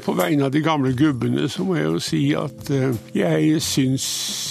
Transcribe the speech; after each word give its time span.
På 0.00 0.14
vegne 0.16 0.46
av 0.46 0.52
de 0.54 0.62
gamle 0.64 0.94
gubbene 0.96 1.48
så 1.52 1.66
må 1.68 1.76
jeg 1.76 1.88
jo 1.88 1.98
si 2.00 2.20
at 2.38 2.70
eh, 2.72 2.94
jeg 3.12 3.58
syns 3.60 4.06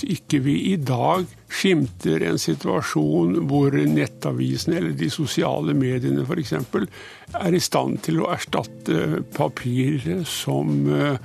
ikke 0.05 0.41
vi 0.45 0.57
i 0.69 0.75
dag 0.77 1.25
skimter 1.51 2.21
en 2.29 2.37
situasjon 2.39 3.39
hvor 3.49 3.73
nettavisen 3.73 4.75
eller 4.77 4.93
de 4.97 5.09
sosiale 5.11 5.73
mediene 5.77 6.27
f.eks. 6.27 6.53
er 6.59 7.57
i 7.57 7.63
stand 7.63 8.03
til 8.05 8.21
å 8.21 8.29
erstatte 8.35 9.23
papir 9.33 10.05
som 10.29 10.85
eh, 10.93 11.17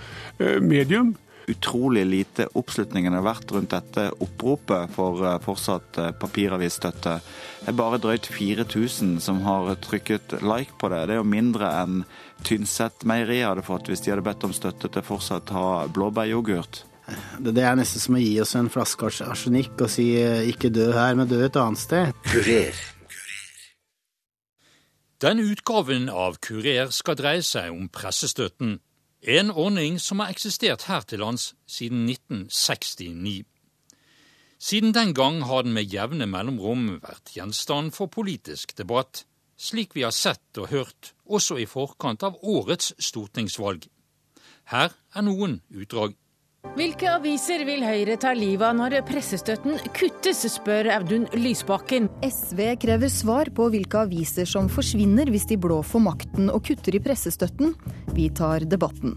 medium 0.65 1.13
utrolig 1.51 2.05
lite 2.07 2.47
oppslutningen 2.59 3.15
har 3.15 3.25
vært 3.27 3.53
rundt 3.55 3.75
dette 3.75 4.09
oppropet 4.23 4.93
for 4.95 5.23
eh, 5.27 5.39
fortsatt 5.45 6.01
eh, 6.03 6.13
papiravisstøtte. 6.21 7.15
Det 7.61 7.71
er 7.73 7.79
bare 7.79 8.01
drøyt 8.03 8.29
4000 8.31 9.17
som 9.23 9.41
har 9.47 9.73
trykket 9.85 10.39
like 10.43 10.77
på 10.81 10.91
det. 10.93 11.07
Det 11.07 11.17
er 11.17 11.23
jo 11.23 11.29
mindre 11.37 11.73
enn 11.83 12.03
Tynset 12.45 13.07
meieri 13.09 13.39
hadde 13.41 13.65
fått 13.65 13.89
hvis 13.89 14.03
de 14.05 14.13
hadde 14.13 14.27
bedt 14.27 14.45
om 14.45 14.53
støtte 14.53 14.91
til 14.93 15.05
fortsatt 15.07 15.55
ha 15.57 15.87
blåbæryoghurt. 15.89 16.83
Det 17.39 17.63
er 17.63 17.79
nesten 17.79 18.03
som 18.03 18.19
å 18.19 18.21
gi 18.21 18.35
oss 18.43 18.57
en 18.59 18.69
flaske 18.73 19.09
arsenikk 19.31 19.79
og 19.79 19.91
si 19.93 20.11
eh, 20.19 20.45
'ikke 20.51 20.73
dø 20.75 20.91
her, 20.93 21.15
men 21.15 21.31
dø 21.31 21.41
et 21.45 21.57
annet 21.57 21.81
sted'. 21.81 22.13
Kurer. 22.27 22.75
Den 25.23 25.39
utgaven 25.41 26.11
av 26.13 26.37
Kurer 26.45 26.91
skal 26.93 27.17
dreie 27.17 27.45
seg 27.47 27.71
om 27.73 27.87
pressestøtten. 27.89 28.81
En 29.27 29.51
ordning 29.51 29.97
som 29.99 30.21
har 30.23 30.31
eksistert 30.31 30.85
her 30.87 31.03
til 31.03 31.19
lands 31.19 31.49
siden 31.67 32.05
1969. 32.07 33.43
Siden 34.63 34.93
den 34.95 35.15
gang 35.19 35.41
har 35.49 35.65
den 35.67 35.75
med 35.75 35.91
jevne 35.91 36.29
mellomrom 36.31 37.01
vært 37.03 37.33
gjenstand 37.35 37.91
for 37.97 38.07
politisk 38.07 38.77
debatt, 38.79 39.25
slik 39.59 39.97
vi 39.99 40.05
har 40.07 40.15
sett 40.15 40.61
og 40.63 40.71
hørt 40.71 41.11
også 41.27 41.59
i 41.59 41.67
forkant 41.67 42.23
av 42.23 42.39
årets 42.39 42.93
stortingsvalg. 43.03 43.89
Her 44.71 44.95
er 44.95 45.27
noen 45.27 45.59
utdrag. 45.75 46.15
Hvilke 46.75 47.07
aviser 47.09 47.63
vil 47.69 47.85
Høyre 47.87 48.17
ta 48.21 48.33
livet 48.37 48.67
av 48.67 48.75
når 48.79 48.97
pressestøtten 49.07 49.79
kuttes, 49.97 50.43
spør 50.51 50.89
Audun 50.97 51.29
Lysbakken. 51.37 52.09
SV 52.27 52.63
krever 52.83 53.13
svar 53.13 53.53
på 53.55 53.69
hvilke 53.73 54.03
aviser 54.03 54.49
som 54.51 54.71
forsvinner 54.73 55.31
hvis 55.31 55.47
de 55.53 55.61
blå 55.61 55.83
får 55.87 56.03
makten 56.09 56.51
og 56.51 56.65
kutter 56.67 56.99
i 56.99 57.03
pressestøtten. 57.05 57.77
Vi 58.17 58.31
tar 58.35 58.67
debatten 58.67 59.15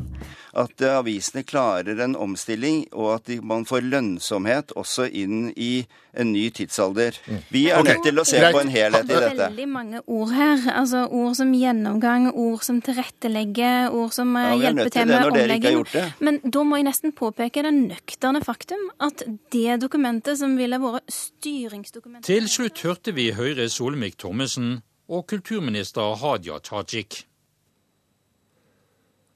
at 0.58 0.82
avisene 0.82 1.44
klarer 1.48 2.00
en 2.04 2.16
omstilling, 2.18 2.86
og 2.94 3.20
at 3.20 3.32
man 3.46 3.66
får 3.70 3.86
lønnsomhet 3.86 4.74
også 4.80 5.06
inn 5.06 5.52
i 5.56 5.86
en 6.20 6.32
ny 6.34 6.48
tidsalder. 6.54 7.16
Vi 7.54 7.68
er 7.70 7.84
nødt 7.86 8.02
til 8.04 8.18
å 8.20 8.26
se 8.28 8.42
på 8.42 8.62
en 8.64 8.72
helhet 8.74 9.06
i 9.06 9.14
dette. 9.14 9.30
Det 9.38 9.44
er 9.46 9.54
veldig 9.54 9.68
mange 9.70 10.02
ord 10.08 10.34
her. 10.34 10.66
Altså 10.74 11.06
Ord 11.06 11.36
som 11.38 11.54
gjennomgang, 11.54 12.30
ord 12.34 12.64
som 12.66 12.82
tilrettelegger, 12.84 13.94
ord 13.94 14.14
som 14.16 14.34
eh, 14.40 14.50
ja, 14.50 14.58
hjelper 14.66 14.92
til 14.96 15.12
med 15.12 15.30
omlegging. 15.30 15.84
Men 16.26 16.42
da 16.44 16.66
må 16.66 16.80
jeg 16.80 16.90
nesten 16.90 17.14
påpeke 17.16 17.39
det 17.40 17.72
nøkterne 17.72 18.42
faktum 18.44 18.82
at 19.00 19.24
det 19.52 19.80
dokumentet 19.80 20.40
som 20.42 20.58
ville 20.60 20.76
vært 20.82 21.08
styringsdokumentet 21.08 22.28
Til 22.28 22.50
slutt 22.52 22.84
hørte 22.84 23.14
vi 23.16 23.32
Høyre 23.32 23.70
Solmik 23.72 24.18
Thommessen 24.20 24.82
og 25.08 25.26
kulturminister 25.32 26.18
Hadia 26.20 26.60
Tajik. 26.60 27.24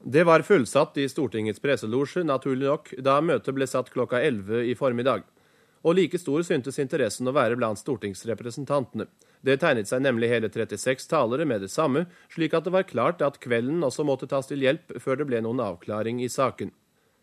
Det 0.04 0.26
var 0.28 0.44
fullsatt 0.44 0.98
i 1.00 1.08
Stortingets 1.08 1.64
presselosje, 1.64 2.26
naturlig 2.28 2.68
nok, 2.68 2.92
da 3.00 3.22
møtet 3.24 3.56
ble 3.56 3.68
satt 3.72 3.90
klokka 3.94 4.20
11 4.20 4.68
i 4.68 4.76
formiddag. 4.76 5.24
Og 5.84 5.96
like 5.96 6.20
stor 6.20 6.44
syntes 6.44 6.80
interessen 6.80 7.28
å 7.28 7.36
være 7.36 7.56
blant 7.56 7.80
stortingsrepresentantene. 7.80 9.08
Det 9.44 9.58
tegnet 9.64 9.88
seg 9.88 10.04
nemlig 10.04 10.28
hele 10.32 10.52
36 10.52 11.08
talere 11.08 11.48
med 11.48 11.64
det 11.64 11.72
samme, 11.72 12.06
slik 12.32 12.54
at 12.56 12.68
det 12.68 12.76
var 12.76 12.88
klart 12.88 13.24
at 13.24 13.40
kvelden 13.44 13.84
også 13.84 14.04
måtte 14.08 14.28
tas 14.28 14.48
til 14.52 14.64
hjelp 14.64 15.00
før 15.00 15.20
det 15.20 15.28
ble 15.32 15.44
noen 15.44 15.64
avklaring 15.64 16.20
i 16.24 16.32
saken. 16.32 16.72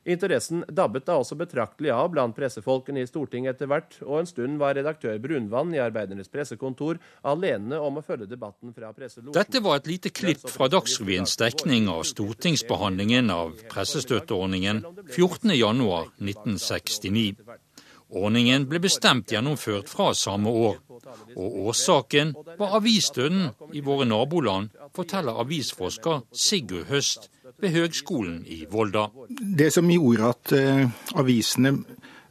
Interessen 0.09 0.63
dabbet 0.73 1.05
da 1.05 1.19
også 1.21 1.37
betraktelig 1.37 1.91
av 1.93 2.07
blant 2.15 2.33
pressefolkene 2.37 3.01
i 3.05 3.09
Stortinget 3.09 3.55
etter 3.55 3.67
hvert, 3.69 3.99
og 4.07 4.21
en 4.23 4.29
stund 4.31 4.59
var 4.61 4.75
redaktør 4.79 5.19
Brunvann 5.21 5.75
i 5.77 5.83
Arbeidernes 5.85 6.33
pressekontor 6.33 6.99
alene 7.29 7.77
om 7.77 7.99
å 8.01 8.03
følge 8.05 8.27
debatten 8.31 8.73
fra 8.73 8.93
presselosjen. 8.97 9.37
Dette 9.37 9.61
var 9.61 9.77
et 9.77 9.87
lite 9.91 10.09
klipp 10.09 10.49
fra 10.49 10.69
Dagsrevyens 10.73 11.37
dekning 11.41 11.89
av 11.93 12.05
stortingsbehandlingen 12.09 13.31
av 13.35 13.53
pressestøtteordningen 13.69 14.85
14.1.1969. 15.13 17.37
Ordningen 18.11 18.67
ble 18.67 18.81
bestemt 18.83 19.31
gjennomført 19.31 19.87
fra 19.93 20.11
samme 20.19 20.51
år, 20.51 20.81
og 21.37 21.59
årsaken 21.71 22.35
var 22.59 22.75
avisdøden 22.81 23.53
i 23.77 23.81
våre 23.85 24.05
naboland, 24.09 24.73
forteller 24.97 25.39
avisforsker 25.45 26.25
Sigurd 26.33 26.89
Høst 26.89 27.29
ved 27.61 27.75
Høgskolen 27.75 28.43
i 28.49 28.65
Volda. 28.71 29.09
Det 29.41 29.71
som 29.75 29.91
gjorde 29.91 30.31
at 30.33 30.55
uh, 30.57 31.21
avisene 31.21 31.75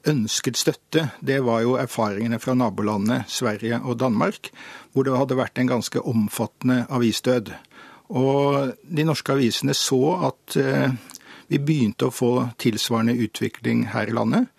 ønsket 0.09 0.57
støtte, 0.57 1.09
det 1.21 1.41
var 1.45 1.63
jo 1.65 1.75
erfaringene 1.79 2.39
fra 2.41 2.55
nabolandene 2.57 3.23
Sverige 3.27 3.81
og 3.83 3.99
Danmark, 3.99 4.51
hvor 4.93 5.05
det 5.05 5.17
hadde 5.17 5.37
vært 5.39 5.59
en 5.59 5.71
ganske 5.71 6.01
omfattende 6.01 6.85
avisdød. 6.89 7.53
Og 8.09 8.73
de 8.83 9.05
norske 9.05 9.35
avisene 9.35 9.75
så 9.77 10.01
at 10.31 10.59
uh, 10.59 10.89
vi 11.49 11.61
begynte 11.61 12.09
å 12.09 12.13
få 12.13 12.33
tilsvarende 12.61 13.17
utvikling 13.25 13.87
her 13.93 14.09
i 14.09 14.15
landet. 14.15 14.49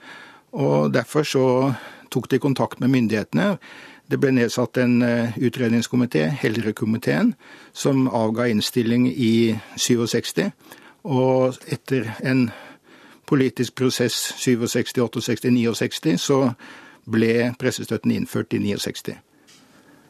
Og 0.51 0.91
derfor 0.95 1.27
så 1.27 1.47
tok 2.11 2.27
de 2.31 2.41
kontakt 2.43 2.81
med 2.83 2.91
myndighetene. 2.91 3.55
Det 4.11 4.19
ble 4.19 4.33
nedsatt 4.35 4.81
en 4.83 5.03
eh, 5.07 5.37
utredningskomité, 5.39 6.25
Hellerud-komiteen, 6.41 7.35
som 7.73 8.09
avga 8.09 8.49
innstilling 8.51 9.07
i 9.07 9.55
67. 9.79 10.49
Og 11.07 11.59
etter 11.71 12.09
en 12.27 12.49
politisk 13.31 13.77
prosess 13.79 14.17
67, 14.43 14.67
68, 14.99 15.23
69, 15.23 16.17
så 16.19 16.39
ble 17.07 17.53
pressestøtten 17.61 18.11
innført 18.17 18.57
i 18.59 18.59
69. 18.65 19.15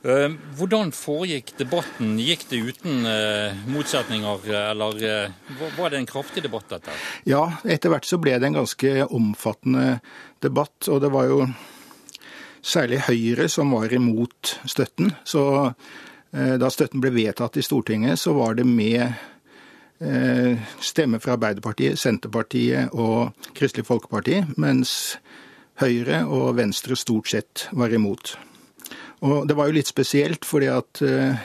Eh, 0.00 0.36
hvordan 0.56 0.94
foregikk 0.96 1.52
debatten? 1.58 2.14
Gikk 2.24 2.46
det 2.48 2.62
uten 2.70 3.04
uh, 3.04 3.58
motsetninger, 3.68 4.46
eller 4.62 5.04
var 5.76 5.92
det 5.92 6.00
en 6.00 6.08
kraftig 6.08 6.46
debatt, 6.46 6.70
dette? 6.72 6.96
Ja, 7.28 7.42
etter 7.68 7.92
hvert 7.92 8.08
så 8.08 8.16
ble 8.16 8.38
det 8.40 8.48
en 8.48 8.56
ganske 8.62 8.94
omfattende 9.10 9.98
debatt. 10.40 10.88
Og 10.88 11.04
det 11.04 11.12
var 11.12 11.28
jo 11.28 11.42
særlig 12.62 13.02
Høyre 13.08 13.48
som 13.52 13.74
var 13.76 13.92
imot 13.92 14.56
støtten. 14.68 15.12
Så 15.24 15.44
uh, 15.70 16.54
da 16.60 16.70
støtten 16.70 17.02
ble 17.02 17.12
vedtatt 17.14 17.58
i 17.60 17.64
Stortinget, 17.66 18.20
så 18.20 18.36
var 18.36 18.58
det 18.60 18.68
med 18.68 19.28
stemmer 20.80 21.20
fra 21.20 21.34
Arbeiderpartiet, 21.34 21.98
Senterpartiet 22.00 22.94
og 22.96 23.34
Kristelig 23.52 23.84
Folkeparti, 23.84 24.38
mens 24.56 25.18
Høyre 25.80 26.22
og 26.24 26.54
Venstre 26.56 26.96
stort 26.96 27.28
sett 27.28 27.66
var 27.76 27.92
imot. 27.92 28.34
Og 29.24 29.46
det 29.48 29.56
var 29.56 29.68
jo 29.68 29.76
litt 29.76 29.90
spesielt, 29.90 30.46
fordi 30.48 30.68
at 30.72 31.02
eh, 31.04 31.40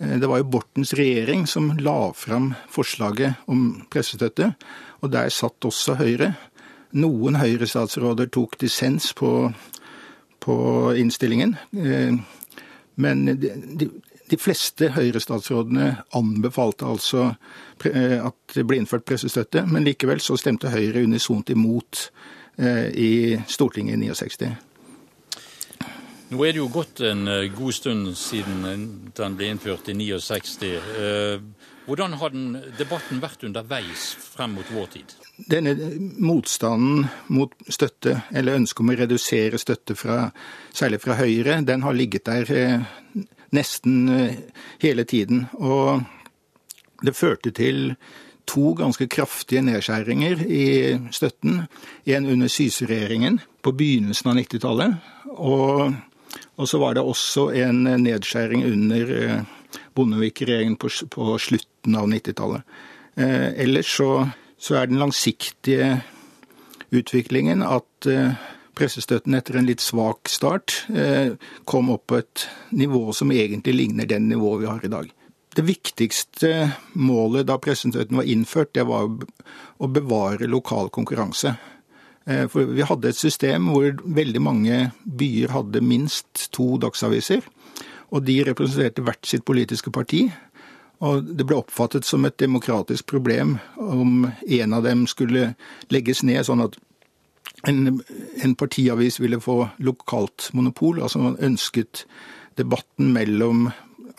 det 0.00 0.28
var 0.28 0.40
jo 0.40 0.50
Bortens 0.52 0.92
regjering 0.96 1.46
som 1.48 1.72
la 1.80 2.12
fram 2.16 2.54
forslaget 2.72 3.48
om 3.52 3.82
pressestøtte, 3.92 4.52
og 5.00 5.12
der 5.12 5.32
satt 5.32 5.68
også 5.68 5.96
Høyre. 6.00 6.34
Noen 7.00 7.38
Høyre-statsråder 7.40 8.28
tok 8.32 8.58
dissens 8.60 9.12
på, 9.16 9.50
på 10.40 10.56
innstillingen. 10.98 11.56
Eh, 11.76 12.14
men 13.00 13.26
de, 13.40 13.90
de 14.30 14.38
fleste 14.40 14.90
Høyre-statsrådene 14.96 15.92
anbefalte 16.16 16.88
altså 16.88 17.28
eh, 17.84 18.18
at 18.18 18.56
det 18.56 18.66
ble 18.68 18.80
innført 18.80 19.06
pressestøtte, 19.08 19.66
men 19.68 19.86
likevel 19.86 20.22
så 20.24 20.38
stemte 20.40 20.72
Høyre 20.72 21.04
unisont 21.06 21.52
imot 21.52 22.10
i 22.60 23.38
Stortinget 23.48 23.96
i 23.96 24.10
69. 24.10 24.50
Nå 26.30 26.44
er 26.46 26.54
det 26.54 26.60
jo 26.60 26.68
gått 26.70 27.00
en 27.02 27.26
eh, 27.26 27.48
god 27.50 27.74
stund 27.74 28.10
siden 28.18 28.84
den 29.16 29.36
ble 29.38 29.48
innført 29.50 29.88
i 29.90 29.96
69. 29.98 30.76
Eh, 31.90 31.96
hvordan 31.96 32.12
har 32.12 32.30
den 32.30 32.56
debatten 32.78 33.20
vært 33.20 33.42
underveis 33.44 34.14
frem 34.14 34.54
mot 34.54 34.66
vår 34.70 34.86
tid? 34.94 35.14
Denne 35.50 35.74
motstanden 36.18 37.08
mot 37.28 37.52
støtte, 37.68 38.22
eller 38.32 38.60
ønsket 38.60 38.80
om 38.80 38.90
å 38.90 38.96
redusere 38.96 39.58
støtte, 39.58 39.96
fra, 39.96 40.30
særlig 40.72 41.00
fra 41.00 41.16
Høyre, 41.18 41.60
den 41.66 41.82
har 41.82 41.92
ligget 41.92 42.26
der 42.26 42.52
eh, 42.54 42.80
nesten 43.50 44.08
hele 44.80 45.04
tiden. 45.04 45.48
Og 45.58 46.02
det 47.02 47.16
førte 47.16 47.50
til 47.50 47.96
to 48.46 48.74
ganske 48.74 49.06
kraftige 49.06 49.62
nedskjæringer 49.62 50.46
i 50.46 50.98
støtten. 51.10 51.66
En 52.06 52.26
under 52.26 52.48
Syse-regjeringen 52.48 53.40
på 53.62 53.72
begynnelsen 53.72 54.30
av 54.30 54.38
90-tallet. 54.38 54.94
og 55.36 55.92
og 56.60 56.68
så 56.68 56.78
var 56.78 56.94
det 56.94 57.02
også 57.02 57.48
en 57.56 57.82
nedskjæring 58.02 58.64
under 58.68 59.12
eh, 59.16 59.44
Bondevik-regjeringen 60.00 60.78
på, 60.80 60.90
på, 61.12 61.34
slutten 61.38 61.98
av 61.98 62.08
90-tallet. 62.10 62.78
Eh, 63.20 63.48
ellers 63.64 63.92
så, 63.96 64.10
så, 64.58 64.80
er 64.80 64.90
den 64.90 65.00
langsiktige 65.02 66.00
utviklingen 66.90 67.62
at 67.66 68.08
eh, 68.10 68.34
pressestøtten 68.74 69.36
etter 69.36 69.60
en 69.60 69.68
litt 69.68 69.82
svak 69.84 70.30
start 70.30 70.86
kom 71.68 71.90
opp 71.92 72.06
på 72.08 72.20
et 72.22 72.44
nivå 72.72 73.10
som 73.12 73.32
egentlig 73.34 73.74
ligner 73.76 74.08
den 74.08 74.30
nivået 74.30 74.62
vi 74.62 74.70
har 74.70 74.86
i 74.86 74.92
dag. 74.92 75.10
det 75.56 75.64
viktigste 75.66 76.70
målet 76.94 77.48
da 77.50 77.58
pressestøtten 77.60 78.16
var 78.16 78.30
innført, 78.30 78.72
det 78.72 78.86
var 78.88 79.10
å 79.10 79.90
bevare 79.90 80.48
lokal 80.48 80.88
konkurranse. 80.94 81.52
Eh, 82.30 82.46
for 82.48 82.68
vi 82.68 82.84
hadde 82.86 83.10
et 83.10 83.18
system 83.18 83.70
hvor 83.72 83.94
veldig 84.04 84.42
mange 84.42 84.80
byer 85.04 85.54
hadde 85.54 85.82
minst 85.84 86.48
to 86.54 86.74
dagsaviser. 86.82 87.44
Og 88.10 88.24
de 88.26 88.40
representerte 88.46 89.04
hvert 89.06 89.26
sitt 89.26 89.44
politiske 89.46 89.92
parti. 89.94 90.26
Og 91.00 91.24
det 91.24 91.46
ble 91.48 91.56
oppfattet 91.60 92.04
som 92.04 92.26
et 92.28 92.38
demokratisk 92.40 93.06
problem 93.08 93.56
om 93.80 94.26
en 94.28 94.76
av 94.76 94.84
dem 94.84 95.06
skulle 95.08 95.54
legges 95.92 96.24
ned, 96.26 96.42
sånn 96.44 96.66
at 96.66 96.76
en, 97.68 98.00
en 98.44 98.56
partiavis 98.56 99.20
ville 99.20 99.40
få 99.40 99.62
lokalt 99.78 100.50
monopol. 100.56 101.00
Altså 101.00 101.22
man 101.22 101.38
ønsket 101.40 102.04
debatten 102.60 103.14
mellom 103.14 103.70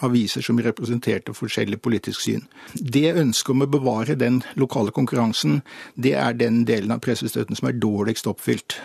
aviser 0.02 0.42
som 0.42 0.60
representerte 0.62 1.34
forskjellig 1.38 1.78
politisk 1.86 2.24
syn. 2.24 2.48
Det 2.74 3.12
ønsket 3.14 3.54
om 3.54 3.66
å 3.66 3.70
bevare 3.70 4.18
den 4.18 4.42
lokale 4.60 4.94
konkurransen, 4.96 5.62
det 5.96 6.16
er 6.18 6.38
den 6.38 6.64
delen 6.66 6.94
av 6.96 7.04
pressestøtten 7.06 7.58
som 7.58 7.70
er 7.70 7.78
dårligst 7.82 8.30
oppfylt. 8.32 8.80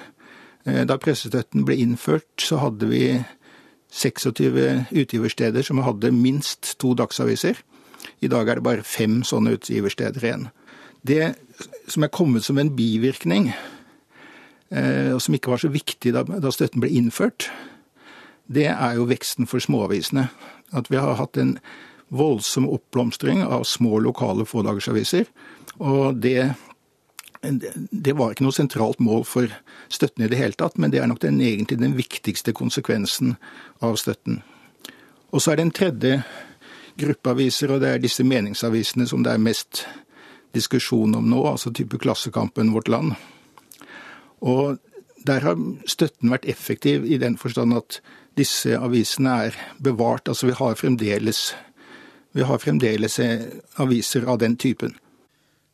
Eh, 0.67 0.85
da 0.89 0.99
pressestøtten 1.01 1.65
ble 1.65 1.79
innført, 1.81 2.29
så 2.43 2.61
hadde 2.61 2.91
vi 2.91 3.03
26 3.93 4.93
utgiversteder 4.93 5.63
som 5.63 5.83
hadde 5.85 6.13
minst 6.13 6.75
to 6.81 6.95
dagsaviser. 6.99 7.59
I 8.21 8.29
dag 8.29 8.49
er 8.49 8.59
det 8.59 8.67
bare 8.67 8.87
fem 8.87 9.23
sånne 9.27 9.57
utgiversteder 9.57 10.25
igjen. 10.25 10.49
Det 11.07 11.35
som 11.89 12.05
er 12.05 12.13
kommet 12.13 12.45
som 12.45 12.59
en 12.59 12.73
bivirkning, 12.77 13.53
eh, 14.71 15.15
og 15.15 15.21
som 15.23 15.35
ikke 15.35 15.53
var 15.53 15.63
så 15.63 15.71
viktig 15.73 16.13
da, 16.15 16.25
støtten 16.51 16.83
ble 16.83 16.91
innført, 16.91 17.51
det 18.47 18.69
er 18.71 18.97
jo 18.99 19.09
veksten 19.11 19.47
for 19.47 19.63
småavisene. 19.63 20.29
At 20.75 20.91
vi 20.91 20.99
har 20.99 21.19
hatt 21.19 21.37
en 21.37 21.57
voldsom 22.15 22.69
oppblomstring 22.71 23.43
av 23.43 23.65
små 23.67 23.99
lokale 24.03 24.47
fådagersaviser. 24.47 25.27
Og 25.79 26.17
det, 26.23 26.55
det, 27.91 28.15
var 28.17 28.33
ikke 28.33 28.47
noe 28.47 28.55
sentralt 28.55 29.01
mål 29.03 29.25
for 29.29 29.53
støtten 29.93 30.25
i 30.27 30.31
det 30.33 30.41
hele 30.41 30.57
tatt, 30.59 30.79
men 30.79 30.93
det 30.93 31.01
er 31.03 31.11
nok 31.11 31.23
den, 31.23 31.41
egentlig 31.41 31.79
den 31.81 31.97
viktigste 31.99 32.55
konsekvensen 32.57 33.37
av 33.85 33.99
støtten. 34.01 34.43
Og 35.35 35.43
så 35.43 35.53
er 35.53 35.59
det 35.59 35.67
en 35.67 35.77
tredje 35.77 36.19
gruppeaviser, 36.97 37.73
og 37.73 37.83
det 37.83 37.93
er 37.93 38.03
disse 38.03 38.25
meningsavisene 38.25 39.07
som 39.09 39.25
det 39.25 39.35
er 39.35 39.43
mest 39.43 39.85
diskusjon 40.57 41.15
om 41.19 41.31
nå, 41.31 41.43
altså 41.51 41.73
type 41.75 41.99
Klassekampen 42.01 42.73
Vårt 42.75 42.89
Land. 42.89 43.15
Og 44.41 44.79
der 45.27 45.43
har 45.45 45.59
støtten 45.91 46.31
vært 46.33 46.47
effektiv 46.49 47.05
i 47.05 47.19
den 47.21 47.37
forstand 47.41 47.75
at 47.77 48.01
disse 48.39 48.77
avisene 48.79 49.33
er 49.49 49.57
bevart. 49.83 50.29
Altså 50.29 50.51
vi 50.51 50.57
har 50.57 50.77
fremdeles, 50.79 51.55
vi 52.37 52.47
har 52.47 52.63
fremdeles 52.63 53.19
eh, 53.19 53.49
aviser 53.83 54.29
av 54.29 54.39
den 54.39 54.57
typen. 54.57 54.95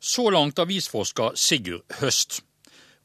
Så 0.03 0.29
langt 0.29 0.59
avisforsker 0.59 1.31
Sigurd 1.39 1.93
Høst. 2.01 2.41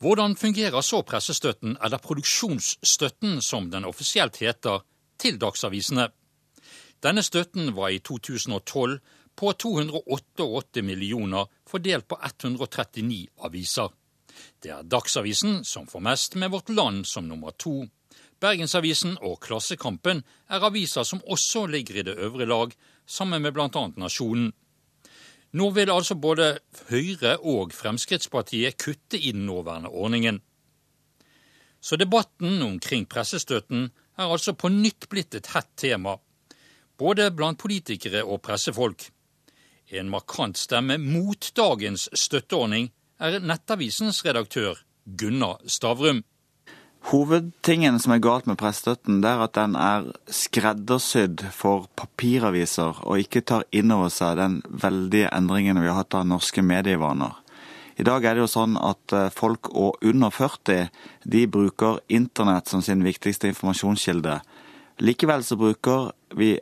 Hvordan 0.02 0.32
fungerer 0.36 0.82
så 0.82 1.04
pressestøtten, 1.06 1.76
eller 1.78 2.02
produksjonsstøtten 2.02 3.38
som 3.42 3.68
den 3.70 3.86
offisielt 3.86 4.40
heter, 4.42 4.82
til 5.14 5.38
dagsavisene? 5.38 6.08
Denne 6.98 7.22
støtten 7.22 7.70
var 7.76 7.94
i 7.94 8.00
2012 8.02 8.98
på 9.38 9.54
288 9.62 10.82
millioner 10.82 11.46
fordelt 11.70 12.08
på 12.10 12.18
139 12.18 13.28
aviser. 13.46 13.94
Det 14.58 14.74
er 14.74 14.82
Dagsavisen 14.82 15.62
som 15.62 15.86
får 15.86 16.02
mest, 16.02 16.34
med 16.34 16.50
Vårt 16.50 16.74
Land 16.74 17.06
som 17.06 17.30
nummer 17.30 17.54
to. 17.54 17.84
Bergensavisen 18.42 19.20
og 19.22 19.38
Klassekampen 19.46 20.26
er 20.50 20.66
aviser 20.66 21.06
som 21.06 21.22
også 21.22 21.68
ligger 21.70 22.02
i 22.02 22.08
det 22.10 22.18
øvre 22.18 22.46
lag, 22.46 22.74
sammen 23.06 23.42
med 23.42 23.54
bl.a. 23.54 23.90
Nasjonen. 23.94 24.50
Nå 25.52 25.70
vil 25.72 25.90
altså 25.90 26.14
både 26.14 26.58
Høyre 26.90 27.38
og 27.40 27.72
Fremskrittspartiet 27.72 28.76
kutte 28.76 29.16
i 29.16 29.32
den 29.32 29.46
nåværende 29.46 29.88
ordningen. 29.88 30.42
Så 31.80 31.96
debatten 31.96 32.62
omkring 32.62 33.06
pressestøtten 33.08 33.90
er 34.18 34.26
altså 34.26 34.52
på 34.52 34.68
nytt 34.68 35.08
blitt 35.08 35.34
et 35.38 35.52
hett 35.54 35.70
tema 35.76 36.18
både 36.98 37.30
blant 37.30 37.60
politikere 37.60 38.24
og 38.26 38.42
pressefolk. 38.42 39.06
En 39.94 40.10
markant 40.12 40.58
stemme 40.58 40.98
mot 41.00 41.50
dagens 41.56 42.08
støtteordning 42.12 42.90
er 43.22 43.38
Nettavisens 43.40 44.20
redaktør 44.26 44.82
Gunnar 45.18 45.62
Stavrum. 45.66 46.24
Hovedtingen 47.08 47.96
som 48.02 48.12
er 48.12 48.20
galt 48.20 48.48
med 48.50 48.58
pressestøtten, 48.60 49.22
det 49.22 49.30
er 49.30 49.42
at 49.46 49.54
den 49.56 49.76
er 49.78 50.10
skreddersydd 50.28 51.46
for 51.54 51.86
papiraviser, 51.96 52.98
og 53.06 53.22
ikke 53.22 53.44
tar 53.46 53.64
inn 53.72 53.94
over 53.94 54.10
seg 54.12 54.36
den 54.36 54.58
veldige 54.68 55.30
endringen 55.32 55.80
vi 55.80 55.88
har 55.88 56.02
hatt 56.02 56.18
av 56.18 56.26
norske 56.28 56.60
medievaner. 56.60 57.38
I 57.98 58.04
dag 58.06 58.26
er 58.26 58.36
det 58.36 58.44
jo 58.44 58.50
sånn 58.50 58.76
at 58.78 59.14
folk 59.34 59.70
folk 59.72 60.02
under 60.06 60.30
40 60.30 60.90
de 61.24 61.46
bruker 61.50 61.98
internett 62.08 62.68
som 62.68 62.82
sin 62.82 63.02
viktigste 63.02 63.48
informasjonskilde. 63.50 64.36
Likevel 65.02 65.42
så 65.42 65.56
bruker 65.58 66.12
vi 66.38 66.58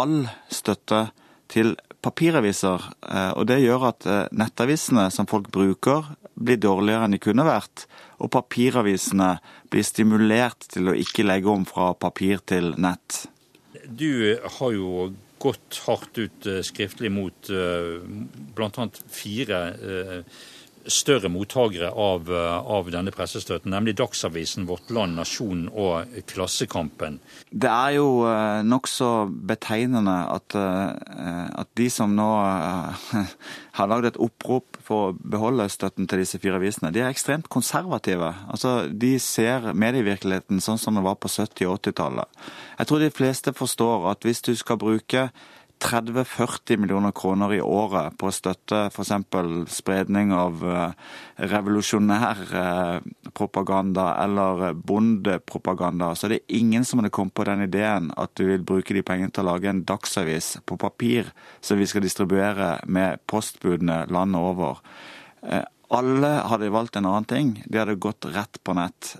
all 0.00 0.24
støtte 0.50 1.10
til 1.50 1.74
papiraviser. 2.02 2.84
Eh, 3.02 3.32
og 3.36 3.46
det 3.50 3.60
gjør 3.62 3.90
at 3.90 4.06
eh, 4.08 4.26
nettavisene 4.32 5.08
som 5.12 5.28
folk 5.30 5.50
bruker, 5.52 6.14
blir 6.40 6.60
dårligere 6.60 7.06
enn 7.06 7.16
de 7.16 7.20
kunne 7.22 7.44
vært. 7.44 7.84
Og 8.20 8.30
papiravisene 8.34 9.32
blir 9.72 9.86
stimulert 9.86 10.68
til 10.72 10.90
å 10.90 10.96
ikke 10.96 11.24
legge 11.24 11.50
om 11.50 11.66
fra 11.68 11.92
papir 11.96 12.42
til 12.44 12.74
nett. 12.76 13.24
Du 13.86 14.36
har 14.36 14.72
jo 14.76 15.10
gått 15.40 15.80
hardt 15.86 16.20
ut 16.20 16.46
eh, 16.46 16.60
skriftlig 16.66 17.08
mot 17.14 17.48
bl.a. 17.48 18.88
fire 19.08 19.60
større 20.86 21.28
mottakere 21.28 21.90
av, 21.90 22.30
eh, 22.32 22.56
av, 22.76 22.90
denne 22.90 23.12
pressestøtten, 23.14 23.72
nemlig 23.74 23.96
Dagsavisen, 23.98 24.66
Vårt 24.68 24.90
Land, 24.90 25.16
Nasjonen 25.18 25.68
og 25.68 26.08
Klassekampen. 26.30 27.18
Det 27.50 27.70
er 27.70 27.96
jo 27.98 28.22
uh, 28.24 28.62
nokså 28.64 29.28
betegnende 29.28 30.16
at, 30.30 30.56
uh, 30.56 31.48
at, 31.60 31.68
de 31.76 31.88
som 31.92 32.14
nå 32.16 32.28
har 33.78 33.90
lagd 33.90 34.10
et 34.10 34.20
opprop 34.20 34.80
for 34.84 35.10
å 35.10 35.14
beholde 35.14 35.68
støtten 35.70 36.08
til 36.10 36.22
disse 36.22 36.40
fire 36.42 36.58
avisene, 36.60 36.92
de 36.94 37.04
er 37.04 37.12
ekstremt 37.12 37.50
konservative. 37.52 38.32
Altså, 38.48 38.88
De 38.90 39.16
ser 39.22 39.72
medievirkeligheten 39.74 40.62
sånn 40.64 40.80
som 40.80 40.96
det 40.96 41.06
var 41.06 41.20
på 41.20 41.30
70- 41.30 41.68
og 41.68 41.80
80-tallet. 41.80 42.42
Jeg 42.80 42.88
tror 42.88 43.02
de 43.02 43.14
fleste 43.14 43.56
forstår 43.56 44.10
at 44.14 44.24
hvis 44.26 44.44
du 44.46 44.54
skal 44.56 44.80
bruke 44.80 45.28
30-40 45.80 46.76
millioner 46.76 47.12
kroner 47.16 47.54
i 47.54 47.60
året 47.64 48.16
på 48.20 48.28
å 48.28 48.34
støtte 48.34 48.82
f.eks. 48.90 49.12
spredning 49.72 50.32
av 50.36 50.60
eh, 50.68 50.92
revolusjonær 51.50 52.42
eh, 52.60 53.08
propaganda 53.36 54.10
eller 54.22 54.74
bondepropaganda, 54.76 56.12
så 56.14 56.28
det 56.28 56.40
er 56.40 56.58
ingen 56.60 56.84
som 56.84 57.00
hadde 57.00 57.12
kommet 57.16 57.34
på 57.34 57.46
den 57.48 57.64
ideen 57.64 58.10
at 58.20 58.34
du 58.36 58.44
vil 58.50 58.64
bruke 58.66 58.96
de 58.96 59.04
pengene 59.06 59.32
til 59.32 59.46
å 59.46 59.54
lage 59.54 59.70
en 59.72 59.84
dagsavis 59.88 60.58
på 60.68 60.78
papir 60.80 61.30
som 61.64 61.80
vi 61.80 61.88
skal 61.88 62.04
distribuere 62.04 62.74
med 62.86 63.24
postbudene 63.30 64.02
landet 64.12 64.50
over. 64.52 64.82
Eh, 65.46 65.64
alle 65.90 66.34
hadde 66.50 66.70
valgt 66.70 67.00
en 67.00 67.08
annen 67.08 67.26
ting. 67.26 67.54
De 67.66 67.80
hadde 67.80 67.96
gått 67.98 68.28
rett 68.30 68.60
på 68.62 68.76
nett. 68.78 69.16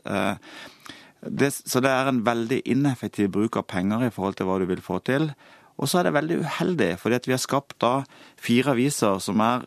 Det, 1.21 1.49
så 1.51 1.83
det 1.83 1.91
er 1.91 2.07
en 2.07 2.21
veldig 2.23 2.61
ineffektiv 2.71 3.33
bruk 3.35 3.59
av 3.59 3.67
penger 3.67 4.07
i 4.07 4.13
forhold 4.15 4.39
til 4.39 4.47
hva 4.47 4.61
du 4.63 4.69
vil 4.71 4.85
få 4.85 5.01
til. 5.03 5.33
Og 5.81 5.89
så 5.89 6.01
er 6.01 6.09
det 6.09 6.17
veldig 6.17 6.41
uheldig, 6.45 6.91
fordi 7.01 7.21
vi 7.27 7.35
har 7.35 7.43
skapt 7.43 7.79
da 7.81 7.93
fire 8.41 8.75
aviser 8.75 9.21
som 9.25 9.41
er 9.45 9.65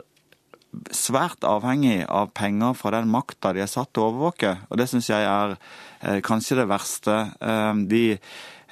svært 0.93 1.45
avhengig 1.45 2.03
av 2.09 2.31
penger 2.37 2.73
fra 2.77 2.93
den 2.95 3.11
makta 3.13 3.53
de 3.53 3.61
er 3.65 3.69
satt 3.69 3.91
til 3.93 4.03
å 4.03 4.09
overvåke. 4.11 4.55
Og 4.69 4.79
det 4.79 4.87
syns 4.89 5.09
jeg 5.09 5.25
er 5.25 5.55
eh, 5.55 6.19
kanskje 6.25 6.57
det 6.61 6.67
verste. 6.69 7.17
Eh, 7.41 7.73
de, 7.89 8.03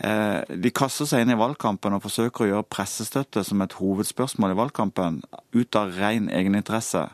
eh, 0.05 0.53
de 0.65 0.73
kaster 0.73 1.09
seg 1.09 1.25
inn 1.25 1.33
i 1.33 1.39
valgkampen 1.39 1.97
og 1.97 2.03
forsøker 2.05 2.45
å 2.45 2.51
gjøre 2.51 2.69
pressestøtte 2.73 3.45
som 3.45 3.61
et 3.61 3.77
hovedspørsmål 3.77 4.55
i 4.55 4.59
valgkampen, 4.61 5.21
ut 5.57 5.77
av 5.77 5.93
ren 5.97 6.29
egeninteresse. 6.33 7.07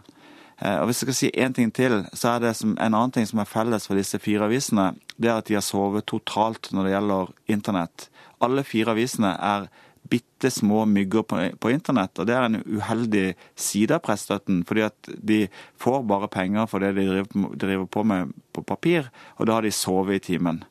Eh, 0.60 0.78
og 0.82 0.90
hvis 0.90 1.04
jeg 1.04 1.08
skal 1.08 1.20
si 1.20 1.32
én 1.36 1.56
ting 1.56 1.74
til, 1.76 2.02
så 2.18 2.36
er 2.36 2.48
det 2.48 2.56
som, 2.58 2.78
en 2.80 2.94
annen 2.94 3.14
ting 3.14 3.28
som 3.30 3.44
er 3.44 3.50
felles 3.50 3.88
for 3.88 4.00
disse 4.00 4.20
fire 4.24 4.48
avisene, 4.48 4.94
det 5.18 5.30
er 5.30 5.42
at 5.42 5.50
de 5.50 5.58
har 5.58 5.66
sovet 5.66 6.08
totalt 6.10 6.72
når 6.74 6.88
det 6.88 6.96
gjelder 6.96 7.36
internett. 7.54 8.08
Alle 8.44 8.64
fire 8.66 8.96
avisene 8.96 9.36
er 9.36 9.68
bitte 10.10 10.52
små 10.52 10.86
mygger 10.86 11.24
på, 11.24 11.40
på, 11.60 11.72
internett. 11.72 12.20
og 12.20 12.28
Det 12.28 12.36
er 12.36 12.48
en 12.48 12.62
uheldig 12.66 13.28
side 13.56 13.96
av 13.96 14.04
pressestøtten. 14.06 14.64
fordi 14.68 14.82
at 14.82 15.10
de 15.18 15.48
får 15.78 16.04
bare 16.04 16.28
penger 16.28 16.66
for 16.66 16.80
det 16.80 16.94
de 16.96 17.08
driver, 17.08 17.56
driver 17.56 17.86
på 17.86 18.04
med 18.04 18.34
på 18.54 18.64
papir, 18.64 19.10
og 19.38 19.48
da 19.48 19.54
har 19.54 19.62
de 19.62 19.72
sovet 19.72 20.16
i 20.16 20.34
timen. 20.34 20.64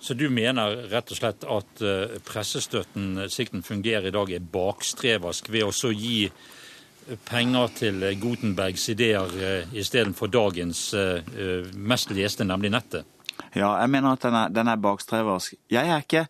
Så 0.00 0.14
du 0.14 0.28
mener 0.30 0.84
rett 0.90 1.10
og 1.10 1.16
slett 1.16 1.44
at 1.48 1.80
uh, 1.80 2.18
pressestøtten 2.26 3.24
slik 3.32 3.54
den 3.54 3.64
fungerer 3.64 4.10
i 4.10 4.12
dag, 4.12 4.30
er 4.30 4.52
bakstreversk 4.52 5.48
ved 5.48 5.64
å 5.64 5.92
gi 5.92 6.28
penger 7.24 7.72
til 7.78 8.04
Gutenbergs 8.20 8.88
ideer 8.92 9.32
uh, 9.32 9.72
istedenfor 9.72 10.28
dagens 10.28 10.92
mest 11.74 12.12
leste, 12.12 12.44
nemlig 12.44 12.70
nettet? 12.76 13.08
Ja, 13.54 13.76
jeg 13.80 13.90
mener 13.90 14.14
at 14.14 14.22
den 14.22 14.34
er, 14.34 14.52
den 14.52 14.70
er 14.70 14.80
bakstreversk. 14.82 15.54
Jeg 15.70 15.90
er 15.90 16.02
ikke, 16.02 16.26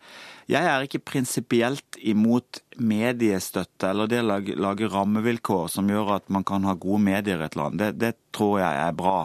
jeg 0.50 0.68
er 0.68 0.84
ikke 0.84 1.00
prinsipielt 1.08 1.98
imot 2.04 2.60
mediestøtte 2.76 3.88
eller 3.90 4.10
det 4.10 4.20
å 4.20 4.26
lage, 4.28 4.88
rammevilkår 4.92 5.70
som 5.72 5.88
gjør 5.88 6.16
at 6.18 6.28
man 6.32 6.44
kan 6.46 6.66
ha 6.68 6.74
gode 6.76 7.00
medier 7.06 7.40
i 7.40 7.46
et 7.46 7.56
land. 7.56 7.78
Det, 7.80 7.94
det 8.00 8.12
tror 8.34 8.58
jeg 8.60 8.82
er 8.82 8.98
bra. 8.98 9.18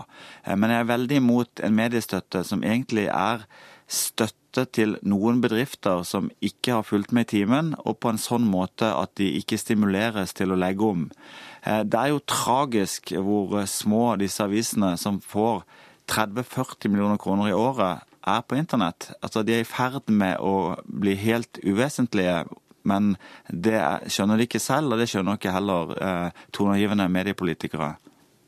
Eh, 0.46 0.56
men 0.56 0.72
jeg 0.72 0.86
er 0.86 0.94
veldig 0.94 1.20
imot 1.20 1.64
en 1.66 1.76
mediestøtte 1.76 2.46
som 2.48 2.64
egentlig 2.64 3.10
er 3.12 3.44
støtte 3.90 4.66
til 4.74 4.96
noen 5.08 5.42
bedrifter 5.44 6.06
som 6.08 6.30
ikke 6.46 6.78
har 6.78 6.88
fulgt 6.88 7.12
med 7.16 7.28
i 7.28 7.32
timen, 7.36 7.74
og 7.84 8.00
på 8.00 8.14
en 8.14 8.22
sånn 8.22 8.46
måte 8.48 8.88
at 8.94 9.16
de 9.20 9.28
ikke 9.42 9.60
stimuleres 9.60 10.34
til 10.38 10.54
å 10.54 10.60
legge 10.60 10.88
om. 10.88 11.08
Eh, 11.66 11.84
det 11.84 12.00
er 12.00 12.14
jo 12.14 12.24
tragisk 12.30 13.12
hvor 13.18 13.60
små 13.68 14.14
disse 14.22 14.46
avisene 14.46 14.96
som 15.02 15.20
får 15.20 15.66
30-40 16.10 16.90
millioner 16.90 17.20
kroner 17.22 17.52
i 17.52 17.58
året, 17.58 18.06
er 18.30 18.46
på 18.48 18.58
internett. 18.60 19.12
Altså, 19.22 19.44
De 19.44 19.56
er 19.56 19.64
i 19.64 19.68
ferd 19.68 20.10
med 20.10 20.38
å 20.40 20.76
bli 20.86 21.16
helt 21.20 21.62
uvesentlige. 21.64 22.44
Men 22.88 23.16
det 23.52 23.80
skjønner 24.08 24.40
de 24.40 24.48
ikke 24.48 24.62
selv, 24.64 24.94
og 24.94 25.02
det 25.02 25.10
skjønner 25.12 25.38
ikke 25.38 25.54
heller 25.54 25.92
eh, 26.00 26.38
toneangivende 26.56 27.10
mediepolitikere. 27.12 27.98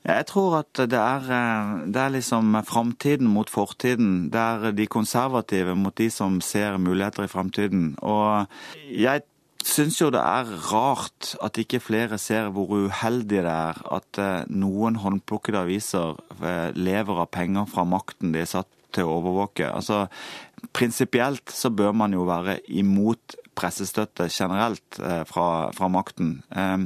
Jeg 0.02 0.26
tror 0.32 0.56
at 0.64 0.80
det 0.90 0.98
er, 0.98 1.28
eh, 1.30 1.74
det 1.94 2.02
er 2.02 2.14
liksom 2.16 2.56
framtiden 2.66 3.28
mot 3.28 3.50
fortiden. 3.50 4.32
Det 4.34 4.40
er 4.40 4.72
de 4.72 4.88
konservative 4.88 5.76
mot 5.76 5.96
de 5.98 6.10
som 6.10 6.40
ser 6.42 6.78
muligheter 6.78 7.28
i 7.28 7.32
framtiden. 7.32 7.96
Og 8.02 8.48
jeg 8.90 9.22
syns 9.66 10.00
jo 10.02 10.10
det 10.14 10.22
er 10.22 10.50
rart 10.72 11.36
at 11.44 11.58
ikke 11.62 11.82
flere 11.84 12.18
ser 12.22 12.50
hvor 12.54 12.72
uheldig 12.74 13.44
det 13.46 13.54
er 13.54 13.82
at 13.94 14.22
eh, 14.22 14.50
noen 14.50 14.98
håndplukkede 15.02 15.62
aviser 15.68 16.18
eh, 16.42 16.70
lever 16.74 17.22
av 17.22 17.30
penger 17.34 17.70
fra 17.70 17.86
makten 17.86 18.34
de 18.34 18.42
er 18.42 18.50
satt 18.50 18.70
til 18.96 19.08
å 19.08 19.20
overvåke. 19.20 19.70
Altså, 19.72 20.06
Prinsipielt 20.78 21.50
så 21.50 21.72
bør 21.74 21.96
man 21.98 22.14
jo 22.14 22.28
være 22.28 22.60
imot 22.70 23.36
pressestøtte 23.58 24.28
generelt 24.32 25.00
eh, 25.02 25.24
fra, 25.28 25.72
fra 25.76 25.90
makten. 25.92 26.36
Eh, 26.54 26.86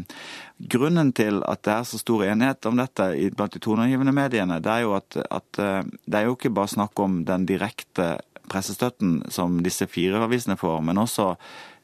grunnen 0.71 1.11
til 1.15 1.41
at 1.45 1.65
det 1.67 1.73
er 1.73 1.89
så 1.89 1.99
stor 2.01 2.23
enighet 2.25 2.65
om 2.69 2.79
dette 2.79 3.09
blant 3.35 3.53
de 3.53 3.61
toneangivende 3.61 4.15
mediene, 4.15 4.61
det 4.63 4.71
er 4.71 4.85
jo 4.85 4.95
at, 4.97 5.19
at 5.27 5.61
eh, 5.61 5.83
det 6.05 6.19
er 6.21 6.29
jo 6.29 6.37
ikke 6.37 6.53
bare 6.55 6.71
snakk 6.71 7.03
om 7.03 7.21
den 7.27 7.45
direkte 7.49 8.15
pressestøtten 8.49 9.23
som 9.33 9.59
disse 9.65 9.87
fire 9.89 10.23
avisene 10.25 10.57
får, 10.59 10.81
men 10.85 11.01
også 11.01 11.33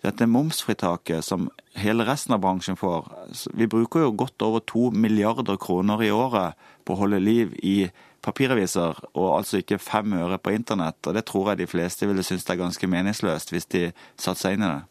dette 0.01 0.25
momsfritaket 0.30 1.25
som 1.25 1.50
hele 1.78 2.06
resten 2.08 2.34
av 2.34 2.42
bransjen 2.42 2.78
får. 2.80 3.10
Vi 3.58 3.68
bruker 3.70 4.06
jo 4.06 4.16
godt 4.18 4.42
over 4.46 4.63
to 4.66 4.90
milliarder 4.94 5.60
kroner 5.62 6.01
i 6.01 6.10
året 6.13 6.58
på 6.86 6.96
å 6.96 7.04
holde 7.04 7.22
liv 7.22 7.54
i 7.62 7.92
papiraviser, 8.22 8.98
og 9.13 9.28
altså 9.38 9.62
ikke 9.62 9.80
fem 9.82 10.13
øre 10.20 10.40
på 10.42 10.54
internett. 10.56 11.00
Og 11.08 11.18
det 11.18 11.25
tror 11.30 11.51
jeg 11.51 11.63
de 11.63 11.70
fleste 11.70 12.10
ville 12.10 12.24
synes 12.25 12.46
det 12.48 12.56
er 12.56 12.63
ganske 12.63 12.90
meningsløst 12.90 13.54
hvis 13.54 13.70
de 13.74 13.86
satte 14.16 14.40
seg 14.44 14.58
inn 14.58 14.68
i 14.68 14.72
det. 14.72 14.82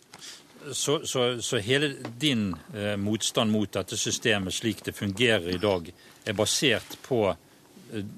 Så, 0.76 0.98
så, 1.08 1.28
så 1.40 1.58
hele 1.64 1.94
din 2.20 2.50
eh, 2.76 2.96
motstand 3.00 3.52
mot 3.52 3.70
dette 3.72 3.96
systemet 3.96 4.52
slik 4.52 4.82
det 4.84 4.92
fungerer 4.92 5.54
i 5.54 5.60
dag, 5.60 5.88
er 6.28 6.36
basert 6.36 6.98
på 7.06 7.22
eh, 7.30 8.10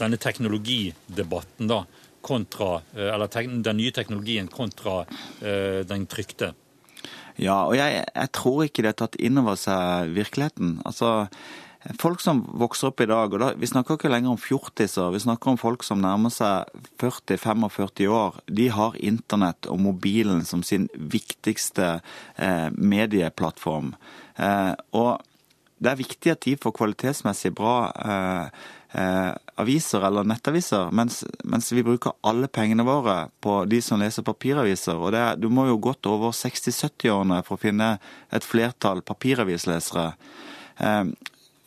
denne 0.00 0.16
teknologidebatten, 0.16 1.68
da? 1.68 1.84
kontra, 2.20 2.80
eh, 2.96 3.14
eller 3.14 3.28
den 3.62 3.76
nye 3.76 3.92
teknologien 3.96 4.48
kontra 4.48 5.02
uh, 5.04 5.80
den 5.88 6.06
trykte? 6.10 6.52
Ja, 7.40 7.62
og 7.64 7.76
jeg, 7.78 8.04
jeg, 8.04 8.30
tror 8.36 8.64
ikke 8.66 8.84
det 8.84 8.92
er 8.92 8.98
tatt 9.00 9.16
inn 9.16 9.40
over 9.40 9.56
seg 9.56 10.12
virkeligheten. 10.12 10.74
Altså, 10.84 11.30
Folk 11.98 12.20
som 12.20 12.42
vokser 12.60 12.90
opp 12.90 13.00
i 13.00 13.06
dag, 13.08 13.32
og 13.32 13.40
da, 13.40 13.46
vi 13.56 13.68
snakker 13.68 13.96
ikke 13.96 14.10
lenger 14.12 14.34
om 14.34 14.40
fjortiser, 14.40 15.14
vi 15.14 15.22
snakker 15.24 15.54
om 15.54 15.60
folk 15.60 15.84
som 15.86 16.02
nærmer 16.02 16.32
seg 16.34 16.68
40-45 17.00 18.10
år, 18.12 18.36
de 18.52 18.66
har 18.74 18.98
internett 19.00 19.68
og 19.70 19.80
mobilen 19.80 20.44
som 20.44 20.60
sin 20.66 20.90
viktigste 20.92 21.88
eh, 22.36 22.68
medieplattform. 22.76 23.94
Eh, 24.36 24.74
og 24.92 25.24
det 25.80 25.94
er 25.94 26.02
viktig 26.02 26.34
at 26.34 26.44
de 26.44 26.58
får 26.60 26.76
kvalitetsmessig 26.76 27.54
bra 27.56 27.74
eh, 27.88 28.60
eh, 29.00 29.32
aviser 29.64 30.04
eller 30.04 30.28
nettaviser, 30.28 30.92
mens, 30.92 31.22
mens, 31.48 31.72
vi 31.72 31.86
bruker 31.86 32.18
alle 32.20 32.52
pengene 32.52 32.84
våre 32.84 33.30
på 33.40 33.62
de 33.64 33.80
som 33.80 34.04
leser 34.04 34.26
papiraviser. 34.28 35.00
Og 35.00 35.16
er, 35.16 35.40
du 35.40 35.48
må 35.48 35.64
jo 35.70 35.80
godt 35.80 36.12
over 36.12 36.36
60-70-årene 36.36 37.40
for 37.48 37.56
å 37.56 37.64
finne 37.64 37.94
et 38.28 38.44
flertall 38.44 39.00
papiravislesere. 39.00 40.10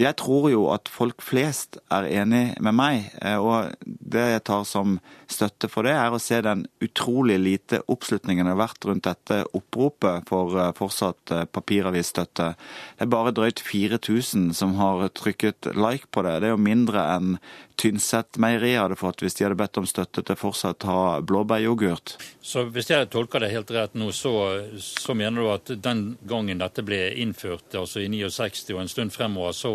Jeg 0.01 0.15
tror 0.17 0.47
jo 0.49 0.63
at 0.73 0.89
folk 0.89 1.21
flest 1.21 1.77
er 1.93 2.07
enig 2.09 2.55
med 2.65 2.73
meg, 2.73 3.11
eh, 3.21 3.37
og 3.37 3.75
det 3.85 4.23
jeg 4.31 4.43
tar 4.49 4.63
som 4.65 4.95
støtte 5.29 5.69
for 5.69 5.85
det, 5.85 5.93
er 5.93 6.13
å 6.13 6.21
se 6.21 6.39
den 6.41 6.63
utrolig 6.81 7.37
lite 7.37 7.83
oppslutningen 7.85 8.47
det 8.47 8.55
har 8.55 8.61
vært 8.63 8.87
rundt 8.89 9.05
dette 9.05 9.43
oppropet 9.53 10.25
for 10.29 10.57
eh, 10.57 10.71
fortsatt 10.77 11.35
eh, 11.35 11.45
papiravisstøtte. 11.45 12.49
Det 12.97 13.05
er 13.05 13.13
bare 13.13 13.35
drøyt 13.37 13.61
4000 13.61 14.49
som 14.57 14.73
har 14.81 15.05
trykket 15.13 15.69
like 15.77 16.09
på 16.09 16.25
det. 16.25 16.39
Det 16.41 16.49
er 16.49 16.55
jo 16.55 16.65
mindre 16.71 17.05
enn 17.13 17.37
Tynset-meieriet 17.79 18.79
hadde 18.81 18.97
fått 18.99 19.23
hvis 19.23 19.35
de 19.37 19.45
hadde 19.45 19.57
bedt 19.59 19.79
om 19.81 19.87
støtte 19.89 20.23
til 20.25 20.37
fortsatt 20.39 20.85
å 20.85 20.93
ha 20.93 21.05
blåbæryoghurt. 21.25 22.15
Så 22.41 22.65
hvis 22.73 22.91
jeg 22.91 23.09
tolker 23.13 23.43
det 23.43 23.51
helt 23.53 23.71
rett 23.73 23.97
nå, 23.97 24.11
så, 24.15 24.33
så, 24.79 25.15
mener 25.17 25.41
du 25.41 25.51
at 25.53 25.73
den 25.83 26.03
gangen 26.29 26.61
dette 26.61 26.85
ble 26.85 27.01
innført, 27.23 27.73
altså 27.79 28.03
i 28.03 28.09
69 28.11 28.75
og 28.75 28.83
en 28.83 28.91
stund 28.91 29.15
fremover, 29.15 29.55
så 29.57 29.73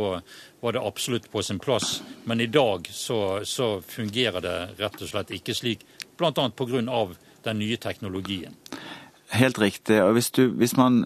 var 0.61 0.77
det 0.77 0.85
absolutt 0.85 1.31
på 1.33 1.43
sin 1.43 1.61
plass. 1.63 1.99
Men 2.25 2.41
i 2.41 2.51
dag 2.51 2.89
så, 2.93 3.41
så 3.45 3.79
fungerer 3.83 4.45
det 4.45 4.59
rett 4.79 5.03
og 5.03 5.11
slett 5.11 5.35
ikke 5.35 5.57
slik, 5.57 5.85
bl.a. 6.19 6.33
pga. 6.33 7.07
den 7.45 7.59
nye 7.59 7.77
teknologien. 7.77 8.57
Helt 9.29 9.59
riktig. 9.61 9.99
og 10.03 10.15
hvis, 10.17 10.31
du, 10.33 10.47
hvis, 10.57 10.73
man 10.79 11.03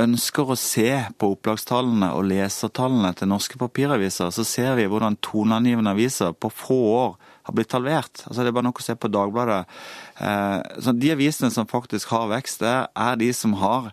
ønsker 0.00 0.48
å 0.48 0.56
se 0.56 0.88
på 1.20 1.28
opplagstallene 1.34 2.08
og 2.16 2.24
lesertallene 2.30 3.10
til 3.12 3.28
norske 3.28 3.58
papiraviser, 3.60 4.32
så 4.32 4.44
ser 4.48 4.78
vi 4.78 4.86
hvordan 4.88 5.18
toneangivende 5.20 5.92
aviser 5.92 6.32
på 6.32 6.48
få 6.48 6.78
år 6.94 7.18
har 7.46 7.54
blitt 7.54 7.76
halvert. 7.76 8.24
Altså 8.24 8.40
Det 8.40 8.48
er 8.48 8.56
bare 8.56 8.68
nok 8.70 8.80
å 8.80 8.86
se 8.86 8.96
på 8.96 9.12
Dagbladet. 9.12 9.62
Eh, 10.16 10.58
så 10.80 10.96
De 10.96 11.12
avisene 11.12 11.52
som 11.52 11.68
faktisk 11.68 12.16
har 12.16 12.30
vekst, 12.32 12.64
er 12.64 13.20
de 13.20 13.28
som 13.36 13.58
har 13.60 13.92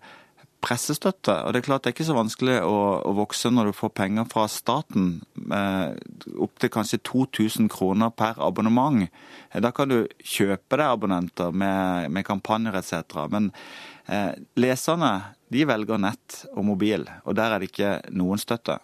pressestøtte. 0.64 1.36
Og 1.44 1.54
det 1.54 1.62
er 1.62 1.66
klart 1.68 1.84
det 1.84 1.92
er 1.92 1.96
ikke 1.98 2.08
så 2.08 2.16
vanskelig 2.18 2.58
å, 2.66 2.78
å 3.04 3.14
vokse 3.18 3.52
når 3.52 3.70
du 3.70 3.78
får 3.78 3.92
penger 3.98 4.28
fra 4.32 4.46
staten. 4.52 5.10
Eh, 5.44 5.92
Opptil 6.44 6.72
kanskje 6.74 7.02
2000 7.04 7.70
kroner 7.74 8.14
per 8.16 8.40
abonnement. 8.44 9.04
Eh, 9.04 9.60
da 9.64 9.74
kan 9.76 9.92
du 9.92 10.00
kjøpe 10.24 10.80
deg 10.80 10.88
abonnenter 10.88 11.52
med, 11.52 12.10
med 12.14 12.28
kampanjer 12.28 12.80
etc. 12.80 13.26
Men 13.34 13.52
eh, 14.08 14.32
leserne 14.60 15.14
de 15.54 15.68
velger 15.70 16.02
nett 16.02 16.44
og 16.54 16.66
mobil, 16.72 17.06
og 17.28 17.38
der 17.38 17.54
er 17.54 17.62
det 17.62 17.70
ikke 17.70 17.94
noen 18.16 18.42
støtte. 18.42 18.80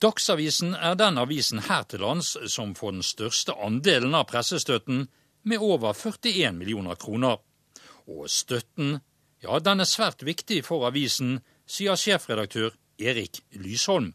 Dagsavisen 0.00 0.74
er 0.76 0.96
den 0.96 1.16
avisen 1.20 1.62
her 1.68 1.84
til 1.88 2.02
lands 2.04 2.34
som 2.52 2.74
får 2.76 2.98
den 2.98 3.04
største 3.06 3.54
andelen 3.64 4.16
av 4.16 4.28
pressestøtten, 4.30 5.06
med 5.46 5.62
over 5.62 5.94
41 5.94 6.56
millioner 6.58 6.98
kroner. 6.98 7.38
Og 8.10 8.26
støtten 8.30 8.98
ja, 9.46 9.58
den 9.62 9.82
er 9.82 9.88
svært 9.88 10.24
viktig 10.26 10.62
for 10.66 10.86
avisen, 10.88 11.40
sier 11.66 11.98
sjefredaktør 11.98 12.74
Erik 12.98 13.42
Lysholm. 13.56 14.12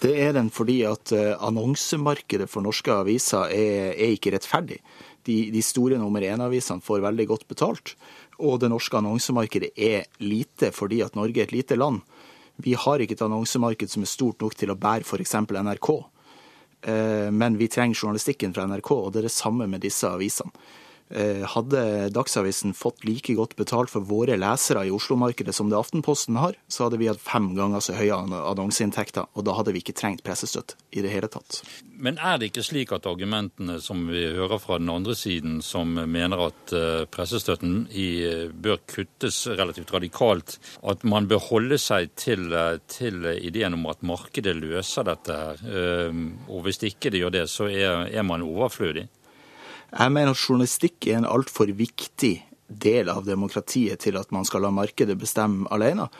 Det 0.00 0.14
er 0.24 0.32
den 0.36 0.48
fordi 0.54 0.80
at 0.88 1.12
eh, 1.12 1.34
annonsemarkedet 1.44 2.48
for 2.50 2.64
norske 2.64 2.92
aviser 2.92 3.52
er, 3.52 3.92
er 3.92 4.14
ikke 4.14 4.32
rettferdig. 4.34 4.80
De, 5.26 5.36
de 5.52 5.62
store 5.64 5.98
nummer 6.00 6.24
én-avisene 6.24 6.84
får 6.84 7.04
veldig 7.04 7.26
godt 7.28 7.46
betalt. 7.50 7.94
Og 8.40 8.60
det 8.62 8.70
norske 8.72 8.96
annonsemarkedet 8.98 9.72
er 9.76 10.06
lite 10.24 10.72
fordi 10.74 11.02
at 11.04 11.16
Norge 11.18 11.42
er 11.42 11.48
et 11.48 11.56
lite 11.56 11.76
land. 11.76 12.02
Vi 12.62 12.72
har 12.78 13.02
ikke 13.02 13.18
et 13.18 13.24
annonsemarked 13.26 13.92
som 13.92 14.04
er 14.04 14.10
stort 14.10 14.40
nok 14.40 14.56
til 14.56 14.72
å 14.72 14.78
bære 14.80 15.04
f.eks. 15.04 15.36
NRK. 15.44 15.90
Eh, 16.88 17.28
men 17.32 17.60
vi 17.60 17.68
trenger 17.72 18.00
journalistikken 18.00 18.54
fra 18.56 18.66
NRK, 18.70 18.90
og 18.96 19.12
det 19.12 19.22
er 19.22 19.28
det 19.28 19.36
samme 19.36 19.68
med 19.68 19.84
disse 19.84 20.08
avisene. 20.08 20.52
Eh, 21.10 21.44
hadde 21.46 22.08
Dagsavisen 22.10 22.74
fått 22.74 23.04
like 23.06 23.34
godt 23.38 23.54
betalt 23.56 23.92
for 23.92 24.02
våre 24.02 24.34
lesere 24.40 24.82
i 24.88 24.90
Oslo-markedet 24.90 25.54
som 25.54 25.70
det 25.70 25.78
Aftenposten 25.78 26.38
har, 26.40 26.56
så 26.66 26.86
hadde 26.86 26.98
vi 26.98 27.06
hatt 27.06 27.22
fem 27.22 27.52
ganger 27.54 27.84
så 27.84 27.94
høye 27.94 28.16
annonseinntekter, 28.16 29.28
og 29.38 29.46
da 29.46 29.54
hadde 29.54 29.74
vi 29.76 29.84
ikke 29.84 29.94
trengt 29.94 30.24
pressestøtte 30.26 30.74
i 30.90 31.04
det 31.04 31.12
hele 31.14 31.30
tatt. 31.30 31.60
Men 31.94 32.18
er 32.18 32.40
det 32.40 32.50
ikke 32.50 32.66
slik 32.66 32.90
at 32.92 33.06
argumentene 33.06 33.78
som 33.80 34.02
vi 34.10 34.24
hører 34.34 34.58
fra 34.60 34.80
den 34.82 34.90
andre 34.90 35.14
siden, 35.16 35.60
som 35.62 35.94
mener 35.94 36.48
at 36.48 36.74
eh, 36.74 37.04
pressestøtten 37.06 37.86
i, 37.94 38.08
eh, 38.26 38.44
bør 38.50 38.82
kuttes 38.90 39.44
relativt 39.46 39.94
radikalt, 39.94 40.58
at 40.82 41.06
man 41.06 41.30
bør 41.30 41.44
holde 41.52 41.78
seg 41.78 42.10
til, 42.18 42.50
til 42.90 43.30
ideen 43.36 43.78
om 43.78 43.86
at 43.92 44.02
markedet 44.02 44.56
løser 44.58 45.06
dette 45.06 45.36
her, 45.36 46.12
og 46.48 46.62
hvis 46.64 46.78
ikke 46.86 47.10
det 47.12 47.20
gjør 47.20 47.32
det, 47.34 47.42
så 47.50 47.66
er, 47.70 48.06
er 48.10 48.24
man 48.26 48.42
overflødig? 48.42 49.06
Jeg 49.96 50.12
mener 50.12 50.34
at 50.34 50.40
journalistikk 50.42 51.06
er 51.08 51.22
en 51.22 51.28
altfor 51.28 51.70
viktig 51.72 52.34
del 52.68 53.08
av 53.08 53.24
demokratiet 53.24 54.02
til 54.04 54.18
at 54.20 54.32
man 54.34 54.44
skal 54.44 54.66
la 54.66 54.72
markedet 54.74 55.16
bestemme 55.16 55.64
alene. 55.72 56.10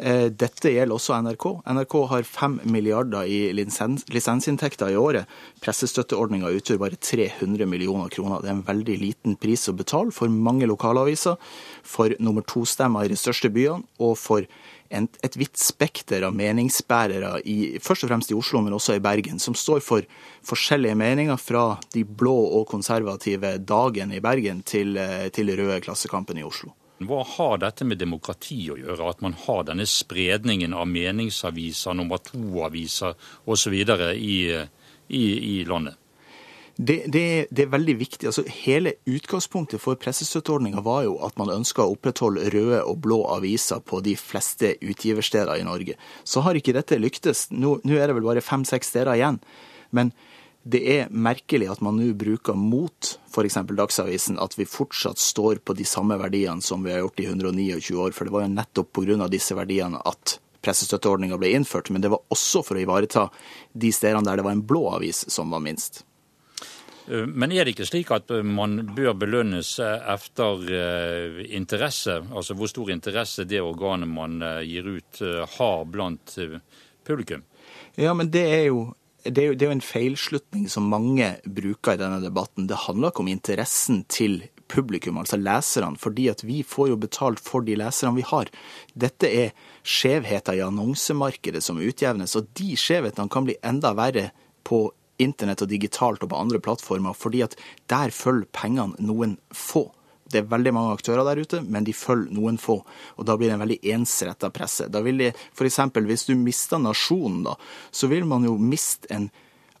Eh, 0.00 0.32
dette 0.32 0.72
gjelder 0.72 0.96
også 0.96 1.18
NRK. 1.22 1.44
NRK 1.68 1.94
har 2.10 2.26
fem 2.26 2.56
milliarder 2.72 3.28
i 3.28 3.52
lisens 3.54 4.02
lisensinntekter 4.10 4.90
i 4.90 4.98
året. 4.98 5.30
Pressestøtteordninga 5.62 6.50
utgjør 6.56 6.80
bare 6.82 6.98
300 6.98 7.68
millioner 7.70 8.10
kroner. 8.10 8.40
Det 8.40 8.50
er 8.50 8.56
en 8.56 8.66
veldig 8.66 8.96
liten 8.98 9.38
pris 9.38 9.68
å 9.70 9.76
betale 9.76 10.10
for 10.16 10.32
mange 10.32 10.66
lokalaviser, 10.66 11.36
for 11.84 12.16
nummer 12.18 12.42
to-stemmer 12.42 13.06
i 13.06 13.12
de 13.12 13.20
største 13.20 13.52
byene 13.52 13.84
og 14.00 14.16
for 14.18 14.48
et 14.90 15.36
vidt 15.38 15.58
spekter 15.60 16.24
av 16.26 16.34
meningsbærere, 16.34 17.36
i, 17.46 17.78
først 17.82 18.04
og 18.04 18.10
fremst 18.10 18.32
i 18.32 18.36
Oslo, 18.38 18.62
men 18.64 18.74
også 18.74 18.96
i 18.98 19.02
Bergen, 19.04 19.38
som 19.38 19.54
står 19.54 19.82
for 19.86 20.06
forskjellige 20.46 20.98
meninger 20.98 21.38
fra 21.38 21.64
de 21.94 22.02
blå 22.04 22.36
og 22.58 22.66
konservative 22.70 23.56
Dagen 23.62 24.12
i 24.12 24.20
Bergen 24.20 24.64
til, 24.66 24.96
eh, 24.98 25.28
til 25.30 25.54
røde 25.54 25.80
Klassekampen 25.84 26.38
i 26.38 26.46
Oslo. 26.46 26.74
Hva 27.00 27.22
har 27.24 27.56
dette 27.62 27.86
med 27.88 27.96
demokrati 27.96 28.66
å 28.68 28.76
gjøre, 28.76 29.08
at 29.08 29.22
man 29.24 29.32
har 29.46 29.64
denne 29.64 29.86
spredningen 29.88 30.74
av 30.76 30.88
meningsaviser, 30.90 31.96
nummer 31.96 32.20
to-aviser 32.20 33.14
osv. 33.48 33.78
I, 34.12 34.36
i, 35.08 35.24
i 35.54 35.64
landet? 35.64 35.96
Det, 36.82 37.02
det, 37.12 37.46
det, 37.50 37.66
er 37.66 37.72
veldig 37.74 37.94
viktig. 38.00 38.26
Altså, 38.30 38.46
hele 38.64 38.94
utgangspunktet 39.04 39.82
for 39.82 39.98
pressestøtteordninga 40.00 40.80
var 40.80 41.02
jo 41.04 41.18
at 41.26 41.36
man 41.36 41.52
ønska 41.52 41.84
å 41.84 41.92
opprettholde 41.92 42.46
røde 42.54 42.78
og 42.88 43.02
blå 43.04 43.18
aviser 43.34 43.82
på 43.84 44.00
de 44.06 44.14
fleste 44.16 44.72
utgiversteder 44.80 45.60
i 45.60 45.66
Norge. 45.66 45.98
Så 46.24 46.40
har 46.46 46.56
ikke 46.56 46.72
dette 46.72 46.96
lyktes. 46.96 47.50
Nå, 47.52 47.76
nå 47.84 47.98
er 47.98 48.08
det 48.08 48.16
vel 48.16 48.24
bare 48.30 48.44
fem-seks 48.44 48.94
steder 48.94 49.12
igjen. 49.18 49.42
Men 49.92 50.14
det 50.64 50.80
er 50.94 51.12
merkelig 51.12 51.68
at 51.68 51.84
man 51.84 52.00
nå 52.00 52.14
bruker 52.16 52.56
mot 52.56 53.12
f.eks. 53.28 53.60
Dagsavisen 53.68 54.40
at 54.40 54.56
vi 54.56 54.68
fortsatt 54.68 55.20
står 55.20 55.60
på 55.60 55.76
de 55.76 55.84
samme 55.84 56.16
verdiene 56.20 56.64
som 56.64 56.80
vi 56.86 56.96
har 56.96 57.04
gjort 57.04 57.20
i 57.20 57.28
129 57.28 57.92
år. 58.00 58.16
For 58.16 58.24
det 58.24 58.38
var 58.38 58.48
jo 58.48 58.54
nettopp 58.56 58.94
pga. 58.96 59.28
disse 59.28 59.58
verdiene 59.58 60.00
at 60.00 60.38
pressestøtteordninga 60.64 61.36
ble 61.36 61.52
innført. 61.60 61.92
Men 61.92 62.00
det 62.00 62.16
var 62.16 62.24
også 62.32 62.64
for 62.64 62.80
å 62.80 62.88
ivareta 62.88 63.28
de 63.72 63.92
stedene 63.92 64.24
der 64.24 64.40
det 64.40 64.48
var 64.48 64.56
en 64.56 64.64
blå 64.64 64.88
avis 64.96 65.26
som 65.28 65.52
var 65.52 65.60
minst. 65.60 66.06
Eh, 67.08 67.26
men 67.26 67.52
er 67.52 67.64
det 67.64 67.74
ikke 67.74 67.88
slik 67.88 68.12
at 68.14 68.30
eh, 68.34 68.46
man 68.46 68.80
bør 68.96 69.14
belønnes 69.18 69.72
etter 69.80 70.70
eh, 70.76 71.42
interesse? 71.56 72.20
Altså 72.28 72.56
hvor 72.58 72.70
stor 72.70 72.92
interesse 72.92 73.46
det 73.48 73.62
organet 73.64 74.10
man 74.10 74.40
gir 74.66 74.88
ut 74.88 75.22
har 75.56 75.84
blant 75.90 76.36
publikum? 77.06 77.44
Ja, 77.98 78.14
men 78.14 78.32
det 78.32 78.46
er 78.48 78.66
jo 78.70 78.90
det 79.20 79.42
er, 79.42 79.50
jo, 79.50 79.54
det 79.58 79.66
er 79.66 79.68
jo 79.68 79.76
en 79.76 79.84
feilslutning 79.84 80.62
som 80.72 80.86
mange 80.88 81.26
bruker 81.44 81.92
i 81.92 82.00
denne 82.00 82.22
debatten. 82.22 82.64
Det 82.70 82.86
handler 82.86 83.12
ikke 83.12 83.20
om 83.20 83.28
interessen 83.28 83.98
til 84.08 84.38
publikum, 84.70 85.18
altså 85.20 85.36
leserne, 85.36 85.98
fordi 86.00 86.30
at 86.32 86.40
vi 86.46 86.62
får 86.64 86.88
jo 86.88 86.96
betalt 87.02 87.42
for 87.44 87.66
de 87.66 87.76
leserne 87.76 88.16
vi 88.16 88.24
har. 88.24 88.48
Dette 88.96 89.28
er 89.28 89.52
skjevheter 89.84 90.56
i 90.56 90.62
annonsemarkedet 90.64 91.60
som 91.60 91.82
utjevnes, 91.84 92.32
og 92.38 92.48
de 92.56 92.72
skjevhetene 92.80 93.28
kan 93.28 93.44
bli 93.44 93.58
enda 93.60 93.92
verre 93.98 94.30
på 94.64 94.86
internett 95.20 95.62
og 95.64 95.70
digitalt 95.70 96.24
og 96.24 96.32
på 96.32 96.40
andre 96.40 96.60
plattformer, 96.62 97.16
fordi 97.16 97.44
at 97.46 97.56
der 97.92 98.12
følger 98.14 98.48
pengene 98.56 98.98
noen 99.04 99.38
få. 99.54 99.88
Det 100.30 100.44
er 100.44 100.50
veldig 100.50 100.72
mange 100.74 100.94
aktører 100.94 101.26
der 101.26 101.40
ute, 101.42 101.60
men 101.66 101.86
de 101.86 101.94
følger 101.96 102.30
noen 102.36 102.58
få. 102.60 102.78
Og 103.18 103.26
da 103.26 103.34
blir 103.36 103.50
det 103.50 103.56
en 103.56 103.64
veldig 103.64 103.80
ensretta 103.96 104.50
presse. 104.54 104.86
Da 104.92 105.02
vil 105.02 105.18
det 105.18 105.32
f.eks. 105.34 105.80
hvis 106.06 106.28
du 106.28 106.36
mister 106.38 106.78
Nasjonen, 106.78 107.42
da, 107.48 107.56
så 107.90 108.10
vil 108.10 108.28
man 108.30 108.46
jo 108.46 108.54
miste 108.60 109.10
en 109.10 109.30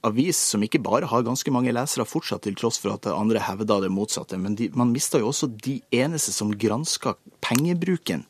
avis 0.06 0.38
som 0.52 0.62
ikke 0.64 0.80
bare 0.82 1.08
har 1.10 1.26
ganske 1.26 1.52
mange 1.52 1.74
lesere 1.76 2.08
fortsatt, 2.08 2.42
til 2.46 2.56
tross 2.58 2.80
for 2.80 2.96
at 2.96 3.06
andre 3.12 3.42
hevder 3.44 3.84
det 3.84 3.92
motsatte. 3.94 4.40
Men 4.40 4.56
de, 4.58 4.70
man 4.74 4.94
mister 4.94 5.22
jo 5.22 5.30
også 5.30 5.52
de 5.60 5.78
eneste 5.94 6.34
som 6.34 6.54
gransker 6.56 7.18
pengebruken 7.44 8.26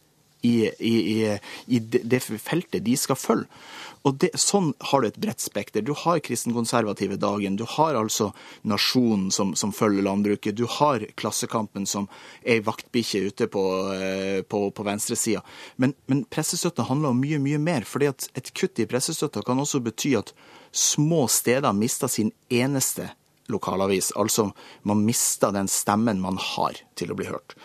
i, 0.46 0.70
i, 0.78 1.38
i, 1.66 1.78
det 1.80 2.20
feltet 2.24 2.84
de 2.84 2.96
skal 2.96 3.18
følge. 3.18 3.48
Og 4.08 4.16
det, 4.16 4.30
Sånn 4.40 4.70
har 4.90 5.02
du 5.02 5.08
et 5.10 5.18
bredt 5.20 5.42
spekter. 5.44 5.84
Du 5.84 5.92
har 6.04 6.22
kristenkonservative 6.24 7.18
Dagen, 7.20 7.58
du 7.60 7.66
har 7.68 7.98
altså 7.98 8.30
Nasjonen 8.64 9.28
som, 9.34 9.52
som 9.58 9.74
følger 9.76 10.06
landbruket, 10.06 10.56
du 10.56 10.64
har 10.78 11.04
Klassekampen 11.20 11.84
som 11.88 12.08
er 12.40 12.60
ei 12.60 12.64
vaktbikkje 12.64 13.22
ute 13.28 13.50
på, 13.52 13.64
eh, 13.92 14.40
på, 14.40 14.62
på 14.72 14.86
venstresida. 14.86 15.44
Men, 15.76 15.92
men 16.08 16.24
pressestøtta 16.32 16.88
handler 16.88 17.12
om 17.12 17.20
mye, 17.20 17.40
mye 17.42 17.60
mer. 17.60 17.84
fordi 17.84 18.08
at 18.08 18.30
et 18.40 18.52
kutt 18.56 18.80
i 18.80 18.88
pressestøtta 18.88 19.44
kan 19.44 19.60
også 19.60 19.82
bety 19.84 20.14
at 20.18 20.32
små 20.72 21.26
steder 21.28 21.76
mister 21.76 22.08
sin 22.08 22.32
eneste 22.48 23.10
lokalavis. 23.52 24.12
Altså 24.16 24.50
man 24.82 25.04
mister 25.04 25.52
den 25.52 25.68
stemmen 25.68 26.22
man 26.22 26.40
har 26.40 26.80
til 26.96 27.12
å 27.12 27.18
bli 27.18 27.28
hørt. 27.28 27.56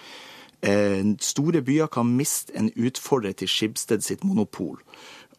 Eh, 0.65 1.03
store 1.21 1.61
byer 1.61 1.87
kan 1.93 2.09
miste 2.17 2.55
en 2.57 2.71
utfordrer 2.73 3.35
til 3.37 3.49
Skibsted 3.51 4.01
sitt 4.05 4.23
monopol. 4.25 4.79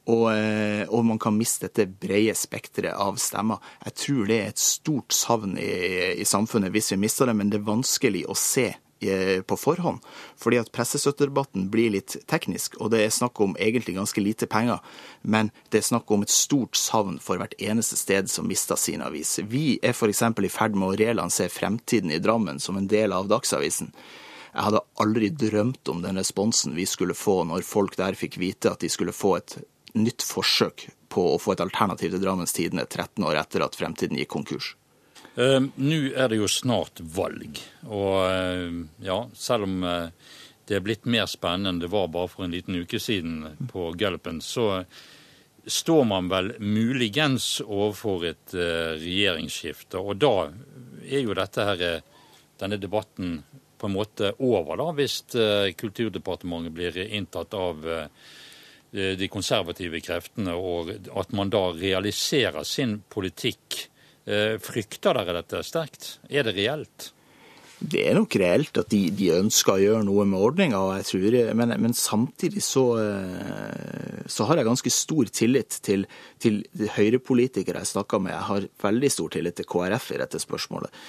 Og, 0.06 0.30
eh, 0.30 0.86
og, 0.86 1.04
man 1.04 1.18
kan 1.18 1.34
miste 1.34 1.66
dette 1.66 1.88
brede 1.90 2.34
spekteret 2.38 2.94
av 2.94 3.18
stemmer. 3.18 3.58
Jeg 3.88 3.94
tror 4.02 4.26
det 4.28 4.36
er 4.38 4.50
et 4.52 4.62
stort 4.62 5.14
savn 5.14 5.56
i, 5.58 5.70
i 6.14 6.26
samfunnet 6.26 6.70
hvis 6.70 6.92
vi 6.94 7.02
mister 7.02 7.26
det, 7.26 7.34
men 7.34 7.50
det 7.50 7.58
er 7.58 7.66
vanskelig 7.66 8.22
å 8.30 8.36
se 8.38 8.68
eh, 8.70 9.40
på 9.42 9.58
forhånd. 9.58 10.04
Fordi 10.38 10.60
at 10.62 10.70
pressestøttedebatten 10.70 11.66
blir 11.74 11.90
litt 11.96 12.14
teknisk, 12.30 12.78
og 12.78 12.92
det 12.94 13.00
er 13.02 13.16
snakk 13.16 13.42
om 13.42 13.56
egentlig 13.58 13.96
ganske 13.96 14.22
lite 14.22 14.46
penger. 14.46 14.78
Men 15.26 15.50
det 15.72 15.80
er 15.80 15.88
snakk 15.88 16.12
om 16.14 16.22
et 16.22 16.30
stort 16.30 16.78
savn 16.78 17.18
for 17.18 17.42
hvert 17.42 17.58
eneste 17.58 17.98
sted 17.98 18.30
som 18.30 18.46
mister 18.46 18.78
sin 18.78 19.02
avis. 19.02 19.40
Vi 19.42 19.80
er 19.82 19.90
f.eks. 19.90 20.22
i 20.22 20.54
ferd 20.54 20.78
med 20.78 20.92
å 20.92 21.00
relansere 21.02 21.50
Fremtiden 21.50 22.14
i 22.14 22.22
Drammen 22.22 22.62
som 22.62 22.78
en 22.78 22.86
del 22.86 23.16
av 23.16 23.26
Dagsavisen. 23.32 23.90
Jeg 24.56 24.70
hadde 24.70 24.84
aldri 25.04 25.28
drømt 25.36 25.88
om 25.92 25.98
den 26.00 26.16
responsen 26.16 26.72
vi 26.78 26.86
skulle 26.88 27.12
få 27.12 27.42
når 27.44 27.66
folk 27.68 27.98
der 28.00 28.16
fikk 28.16 28.38
vite 28.40 28.70
at 28.72 28.80
de 28.80 28.88
skulle 28.88 29.12
få 29.12 29.34
et 29.36 29.58
nytt 29.92 30.24
forsøk 30.24 30.86
på 31.12 31.24
å 31.34 31.40
få 31.40 31.52
et 31.52 31.62
alternativ 31.64 32.14
til 32.14 32.22
Drammens 32.22 32.56
Tidende 32.56 32.86
13 32.88 33.24
år 33.28 33.36
etter 33.42 33.64
at 33.66 33.76
Fremtiden 33.76 34.16
gikk 34.16 34.30
konkurs? 34.32 34.70
Uh, 35.36 35.68
Nå 35.76 35.98
er 36.16 36.32
det 36.32 36.38
jo 36.40 36.48
snart 36.48 37.02
valg, 37.12 37.60
og 37.84 38.14
uh, 38.24 38.78
ja, 39.04 39.18
selv 39.36 39.66
om 39.66 39.84
uh, 39.84 40.08
det 40.64 40.78
er 40.78 40.86
blitt 40.86 41.04
mer 41.04 41.28
spennende 41.28 41.74
enn 41.74 41.82
det 41.82 41.92
var 41.92 42.08
bare 42.14 42.30
for 42.32 42.46
en 42.46 42.56
liten 42.56 42.78
uke 42.80 43.00
siden 43.00 43.68
på 43.68 43.90
Gulpen, 44.00 44.40
så 44.40 44.86
står 45.68 46.08
man 46.08 46.32
vel 46.32 46.54
muligens 46.62 47.58
overfor 47.60 48.24
et 48.30 48.54
regjeringsskifte. 48.54 49.98
Og 49.98 50.18
da 50.22 50.48
er 51.02 51.24
jo 51.26 51.34
dette 51.34 51.64
her, 51.66 51.82
denne 52.58 52.78
debatten 52.78 53.40
på 53.78 53.88
en 53.88 53.94
måte 53.94 54.32
over, 54.38 54.78
da, 54.80 54.90
hvis 54.96 55.20
Kulturdepartementet 55.76 56.74
blir 56.74 56.98
inntatt 57.06 57.54
av 57.54 57.84
Eh, 58.96 59.16
de 59.18 59.28
konservative 59.28 60.00
kreftene, 60.00 60.54
og 60.54 60.92
at 61.18 61.34
man 61.36 61.50
da 61.52 61.68
realiserer 61.74 62.64
sin 62.64 63.00
politikk. 63.12 63.82
Eh, 64.26 64.56
frykter 64.62 65.18
dere 65.18 65.36
dette 65.40 65.62
sterkt? 65.66 66.16
Er 66.30 66.46
det 66.46 66.56
reelt? 66.56 67.10
Det 67.76 68.00
er 68.08 68.16
nok 68.16 68.32
reelt 68.40 68.78
at 68.80 68.88
de, 68.88 69.02
de 69.12 69.28
ønsker 69.36 69.74
å 69.74 69.82
gjøre 69.82 70.04
noe 70.08 70.24
med 70.28 70.40
ordninga, 70.40 70.80
men, 71.58 71.74
men, 71.82 71.94
samtidig 71.96 72.62
så, 72.64 72.84
eh, 73.02 74.22
så, 74.24 74.46
har 74.48 74.56
jeg 74.56 74.68
ganske 74.70 74.92
stor 74.94 75.28
tillit 75.28 75.76
til, 75.84 76.06
til 76.40 76.62
høyrepolitikere 76.96 77.84
jeg 77.84 77.92
snakker 77.92 78.22
med. 78.24 78.32
Jeg 78.32 78.48
har 78.48 78.68
veldig 78.86 79.10
stor 79.12 79.34
tillit 79.36 79.58
til 79.60 79.68
KrF 79.68 80.12
i 80.14 80.20
dette 80.22 80.40
spørsmålet. 80.40 81.02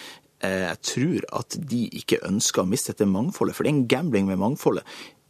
Jeg 0.43 0.77
tror 0.85 1.23
at 1.39 1.55
de 1.71 1.85
ikke 1.97 2.19
ønsker 2.27 2.61
å 2.61 2.69
miste 2.69 2.93
dette 2.93 3.07
mangfoldet, 3.09 3.55
for 3.57 3.65
det 3.65 3.71
er 3.71 3.77
en 3.79 3.87
gambling 3.89 4.27
med 4.27 4.43
mangfoldet 4.43 4.85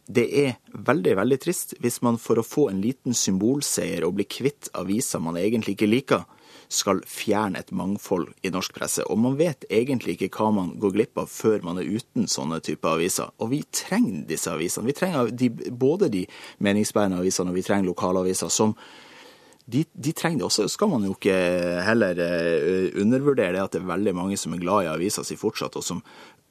det 0.08 0.24
er 0.40 0.54
veldig 0.72 1.14
veldig 1.18 1.38
trist 1.42 1.74
hvis 1.84 2.00
man 2.04 2.16
for 2.20 2.40
å 2.40 2.46
få 2.46 2.68
en 2.70 2.80
liten 2.80 3.16
symbolseier 3.16 4.06
og 4.06 4.16
bli 4.16 4.24
kvitt 4.24 4.70
aviser 4.78 5.20
man 5.20 5.36
egentlig 5.36 5.76
ikke 5.76 5.90
liker, 5.90 6.22
skal 6.68 7.00
fjerne 7.08 7.62
et 7.62 7.72
mangfold 7.72 8.28
i 8.44 8.52
norsk 8.52 8.74
presse. 8.76 9.04
Og 9.08 9.18
man 9.20 9.38
vet 9.40 9.64
egentlig 9.72 10.18
ikke 10.18 10.30
hva 10.36 10.50
man 10.54 10.74
går 10.80 10.94
glipp 10.94 11.20
av 11.20 11.30
før 11.32 11.64
man 11.64 11.80
er 11.80 11.88
uten 11.88 12.28
sånne 12.28 12.60
typer 12.64 12.98
aviser. 12.98 13.32
Og 13.40 13.52
vi 13.54 13.62
trenger 13.72 14.26
disse 14.28 14.52
avisene. 14.52 14.88
Vi 14.90 14.96
trenger 14.96 15.32
de, 15.32 15.50
både 15.72 16.10
de 16.12 16.26
meningsbærende 16.64 17.22
avisene 17.22 17.52
og 17.52 17.58
vi 17.58 17.64
trenger 17.66 17.88
lokalaviser 17.88 18.52
som 18.52 18.76
de, 19.68 19.82
de, 19.92 20.12
trenger 20.16 20.40
det 20.40 20.48
også. 20.48 20.68
Skal 20.72 20.88
man 20.88 21.04
jo 21.04 21.12
ikke 21.16 21.36
heller 21.84 22.20
eh, 22.24 22.88
undervurdere 23.00 23.52
det 23.56 23.64
at 23.64 23.74
det 23.76 23.82
er 23.82 23.90
veldig 23.90 24.14
mange 24.16 24.38
som 24.40 24.54
er 24.56 24.62
glad 24.62 24.86
i 24.86 24.92
avisa 24.94 25.24
si 25.24 25.36
fortsatt, 25.36 25.76
og 25.76 25.84
som 25.84 26.00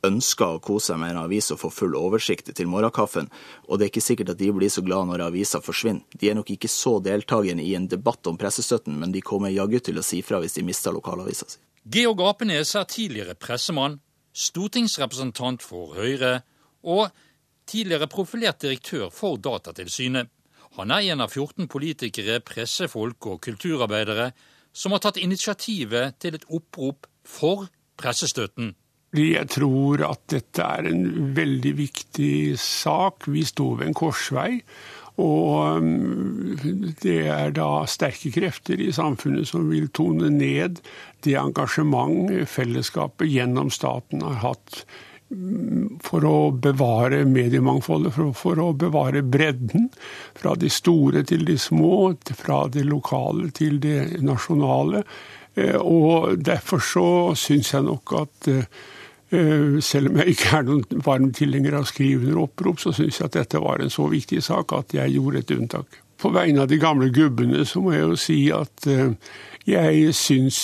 ønsker 0.06 0.58
å 0.58 0.62
kose 0.64 0.92
seg 0.92 1.00
med 1.02 1.14
en 1.14 1.22
avis 1.24 1.50
og 1.54 1.60
få 1.62 1.72
full 1.74 1.96
oversikt 1.98 2.52
til 2.56 2.70
morgenkaffen. 2.70 3.30
Og 3.68 3.78
det 3.78 3.88
er 3.88 3.92
ikke 3.92 4.06
sikkert 4.06 4.34
at 4.36 4.42
de 4.42 4.52
blir 4.54 4.72
så 4.72 4.84
glad 4.86 5.10
når 5.10 5.26
avisa 5.28 5.62
forsvinner. 5.64 6.06
De 6.14 6.30
er 6.30 6.38
nok 6.38 6.52
ikke 6.54 6.70
så 6.72 6.98
deltakende 7.04 7.66
i 7.66 7.74
en 7.78 7.88
debatt 7.90 8.28
om 8.30 8.38
pressestøtten, 8.40 8.98
men 9.00 9.14
de 9.16 9.24
kommer 9.26 9.54
jaggu 9.54 9.80
til 9.84 10.00
å 10.00 10.06
si 10.06 10.22
fra 10.26 10.42
hvis 10.44 10.60
de 10.60 10.66
mister 10.68 10.96
lokalavisa 10.96 11.50
si. 11.50 11.62
Georg 11.88 12.22
Apenes 12.28 12.74
er 12.76 12.88
tidligere 12.92 13.38
pressemann, 13.40 14.02
stortingsrepresentant 14.36 15.64
for 15.64 15.96
Høyre 15.96 16.42
og 16.84 17.08
tidligere 17.68 18.10
profilert 18.12 18.60
direktør 18.62 19.08
for 19.14 19.40
Datatilsynet. 19.40 20.28
Han 20.78 20.92
er 20.94 21.08
en 21.14 21.24
av 21.24 21.32
14 21.32 21.66
politikere, 21.72 22.42
pressefolk 22.46 23.32
og 23.32 23.40
kulturarbeidere 23.48 24.32
som 24.78 24.94
har 24.94 25.02
tatt 25.02 25.18
initiativet 25.18 26.20
til 26.22 26.38
et 26.38 26.46
opprop 26.54 27.08
for 27.26 27.66
pressestøtten. 27.98 28.76
Jeg 29.18 29.50
tror 29.56 30.04
at 30.08 30.22
dette 30.32 30.64
er 30.64 30.88
en 30.90 31.34
veldig 31.38 31.74
viktig 31.78 32.58
sak. 32.62 33.28
Vi 33.32 33.44
står 33.48 33.82
ved 33.82 33.90
en 33.90 33.98
korsvei. 33.98 34.52
Og 35.18 35.82
mm, 35.82 36.94
det 37.02 37.20
er 37.34 37.54
da 37.58 37.88
sterke 37.90 38.30
krefter 38.36 38.82
i 38.82 38.92
samfunnet 38.94 39.50
som 39.50 39.66
vil 39.72 39.90
tone 39.90 40.30
ned 40.34 40.82
det 41.26 41.34
engasjement 41.42 42.30
fellesskapet 42.50 43.32
gjennom 43.32 43.72
staten 43.74 44.22
har 44.22 44.38
hatt 44.44 44.84
mm, 45.34 45.98
for 46.06 46.28
å 46.30 46.36
bevare 46.54 47.24
mediemangfoldet, 47.26 48.14
for, 48.38 48.62
å 48.62 48.70
bevare 48.78 49.24
bredden. 49.26 49.90
Fra 50.38 50.54
de 50.54 50.70
store 50.70 51.26
til 51.26 51.48
de 51.50 51.58
små, 51.58 52.14
fra 52.38 52.68
det 52.70 52.86
lokale 52.86 53.50
til 53.58 53.82
det 53.82 54.22
nasjonale. 54.22 55.02
Eh, 55.58 55.82
og 55.82 56.38
derfor 56.46 56.86
så 56.86 57.10
syns 57.34 57.74
jeg 57.74 57.90
nok 57.90 58.16
at 58.22 58.54
Eh, 58.54 58.64
selv 59.30 60.12
om 60.12 60.20
jeg 60.22 60.34
ikke 60.34 60.52
er 60.56 60.68
noen 60.68 61.02
varm 61.04 61.32
tilhenger 61.36 61.76
av 61.82 61.88
skrivende 61.90 62.38
opprop, 62.40 62.80
så 62.80 62.94
syns 62.96 63.20
jeg 63.20 63.28
at 63.28 63.36
dette 63.36 63.60
var 63.60 63.84
en 63.84 63.92
så 63.92 64.08
viktig 64.08 64.40
sak 64.46 64.72
at 64.78 64.96
jeg 64.96 65.18
gjorde 65.18 65.42
et 65.44 65.56
unntak. 65.58 66.00
På 66.18 66.32
vegne 66.34 66.63
av 66.63 66.72
de 66.72 66.80
gamle 66.82 67.12
gubbene 67.13 67.66
så 67.68 67.82
må 67.84 67.94
jeg 67.94 68.06
jo 68.06 68.16
si 68.18 68.38
at 68.56 68.88
eh, 68.90 69.12
jeg 69.68 70.13
syns 70.18 70.60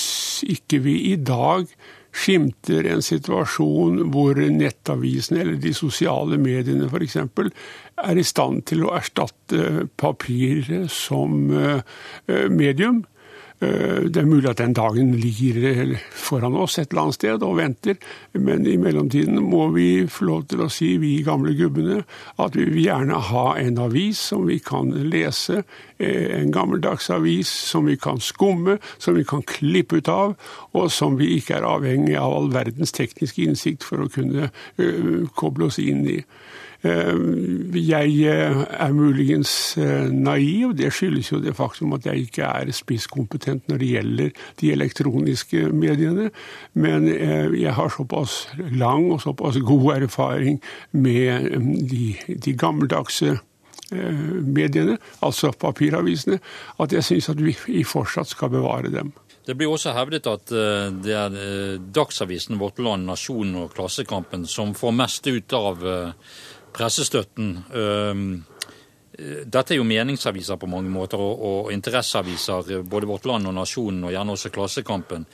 ikke 0.49 0.79
vi 0.85 0.95
i 1.11 1.17
dag 1.19 1.67
skimter 2.13 2.87
en 2.93 3.01
situasjon 3.01 4.03
hvor 4.13 4.37
nettavisene 4.37 5.41
eller 5.41 5.57
de 5.61 5.73
sosiale 5.75 6.37
mediene 6.41 6.89
f.eks. 6.89 7.17
er 7.19 8.19
i 8.19 8.25
stand 8.25 8.63
til 8.69 8.85
å 8.85 8.93
erstatte 8.97 9.87
papir 9.97 10.69
som 10.93 11.49
eh, 11.57 11.81
medium. 12.49 13.03
Eh, 13.63 14.03
det 14.09 14.21
er 14.21 14.27
mulig 14.27 14.49
at 14.49 14.59
den 14.59 14.73
dagen 14.75 15.13
ligger 15.15 15.95
foran 16.11 16.55
oss 16.59 16.77
et 16.79 16.91
eller 16.91 17.05
annet 17.05 17.17
sted 17.17 17.45
og 17.45 17.57
venter, 17.59 17.99
men 18.33 18.65
i 18.67 18.75
mellomtiden 18.81 19.39
må 19.43 19.67
vi 19.75 20.05
få 20.09 20.27
lov 20.27 20.45
til 20.51 20.63
å 20.65 20.69
si, 20.73 20.95
vi 21.01 21.13
gamle 21.25 21.53
gubbene, 21.57 22.01
at 22.43 22.57
vi 22.57 22.65
vil 22.71 22.87
gjerne 22.87 23.21
ha 23.29 23.45
en 23.61 23.79
avis 23.85 24.19
som 24.31 24.47
vi 24.49 24.59
kan 24.63 24.91
lese, 25.13 25.63
eh, 25.97 26.33
en 26.39 26.51
gammeldags 26.51 27.09
avis 27.13 27.51
som 27.71 27.87
vi 27.87 27.95
kan 27.95 28.19
skumme, 28.19 28.79
som 28.97 29.15
vi 29.15 29.23
kan 29.23 29.45
klippe 29.47 30.01
ut 30.01 30.09
av, 30.09 30.35
og 30.73 30.91
som 30.91 31.17
vi 31.21 31.35
ikke 31.37 31.59
er 31.59 31.69
avhengig 31.69 32.17
av 32.19 32.33
all 32.33 32.51
verdens 32.51 32.91
tekniske 32.91 33.45
innsikt 33.45 33.83
for 33.87 34.03
å 34.03 34.11
kunne 34.11 34.49
eh, 34.77 35.23
koble 35.37 35.71
oss 35.71 35.79
inn 35.79 36.03
i. 36.09 36.19
Eh, 36.83 37.15
jeg 37.79 38.15
eh, 38.27 38.57
er 38.79 38.91
muligens 38.91 39.77
eh, 39.77 40.09
naiv. 40.11 40.73
Det 40.75 40.89
skyldes 40.91 41.29
jo 41.31 41.39
det 41.39 41.55
faktum 41.55 41.93
at 41.95 42.03
jeg 42.09 42.25
ikke 42.25 42.43
er 42.43 42.71
spisskompetent 42.75 43.52
når 43.69 43.81
det 43.81 43.89
gjelder 43.91 44.43
de 44.61 44.73
elektroniske 44.73 45.69
mediene. 45.73 46.29
Men 46.73 47.07
jeg 47.07 47.73
har 47.77 47.93
såpass 47.93 48.43
lang 48.73 49.09
og 49.13 49.21
såpass 49.23 49.59
god 49.63 50.03
erfaring 50.03 50.61
med 50.91 51.49
de, 51.89 52.13
de 52.27 52.53
gammeldagse 52.57 53.37
mediene, 53.93 54.95
altså 55.21 55.51
papiravisene, 55.59 56.39
at 56.81 56.93
jeg 56.95 57.05
syns 57.05 57.29
at 57.29 57.41
vi 57.43 57.83
fortsatt 57.85 58.31
skal 58.31 58.49
bevare 58.49 58.89
dem. 58.89 59.11
Det 59.45 59.57
blir 59.59 59.69
også 59.69 59.91
hevdet 59.93 60.25
at 60.31 60.53
det 61.03 61.13
er 61.13 61.35
Dagsavisen, 61.93 62.57
Vårt 62.61 62.79
Land, 62.81 63.05
Nasjonen 63.05 63.59
og 63.65 63.73
Klassekampen 63.75 64.47
som 64.49 64.71
får 64.77 64.95
mest 64.97 65.27
ut 65.27 65.53
av 65.57 65.83
pressestøtten. 66.73 67.57
Dette 69.13 69.75
er 69.75 69.77
jo 69.77 69.85
meningsaviser 69.85 70.57
på 70.57 70.69
mange 70.71 70.89
måter, 70.89 71.21
og, 71.21 71.43
og 71.49 71.73
interesseaviser. 71.73 72.79
Både 72.89 73.09
Vårt 73.09 73.27
Land 73.29 73.49
og 73.49 73.53
Nasjonen, 73.57 74.07
og 74.07 74.15
gjerne 74.15 74.33
også 74.33 74.51
Klassekampen. 74.53 75.27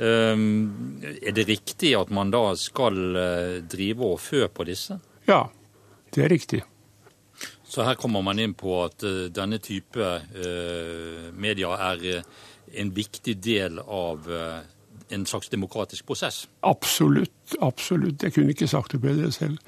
Er 0.00 1.34
det 1.36 1.46
riktig 1.46 1.92
at 1.98 2.10
man 2.10 2.32
da 2.32 2.54
skal 2.56 3.16
eh, 3.20 3.56
drive 3.68 4.06
og 4.14 4.20
fø 4.24 4.46
på 4.48 4.64
disse? 4.64 4.96
Ja, 5.28 5.44
det 6.14 6.24
er 6.24 6.32
riktig. 6.32 6.62
Så 7.70 7.84
her 7.86 7.98
kommer 8.00 8.24
man 8.24 8.40
inn 8.42 8.56
på 8.58 8.80
at 8.82 9.04
denne 9.30 9.60
type 9.62 10.08
media 11.38 11.76
er 11.92 12.24
en 12.80 12.90
viktig 12.96 13.36
del 13.44 13.78
av 13.84 14.26
en 15.10 15.26
slags 15.26 15.48
demokratisk 15.48 16.06
prosess? 16.06 16.48
Absolutt. 16.60 17.56
Absolutt. 17.60 18.22
Jeg 18.22 18.34
kunne 18.34 18.54
ikke 18.54 18.68
sagt 18.70 18.92
det 18.94 19.02
bedre 19.02 19.30
selv. 19.34 19.58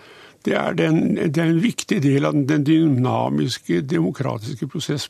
Det 0.42 0.54
er, 0.58 0.74
den, 0.74 1.14
det 1.14 1.38
er, 1.38 1.50
en 1.52 1.62
viktig 1.62 2.00
del 2.02 2.26
av 2.26 2.34
den 2.48 2.64
dynamiske 2.66 3.80
demokratiske 3.86 4.66
prosess. 4.70 5.08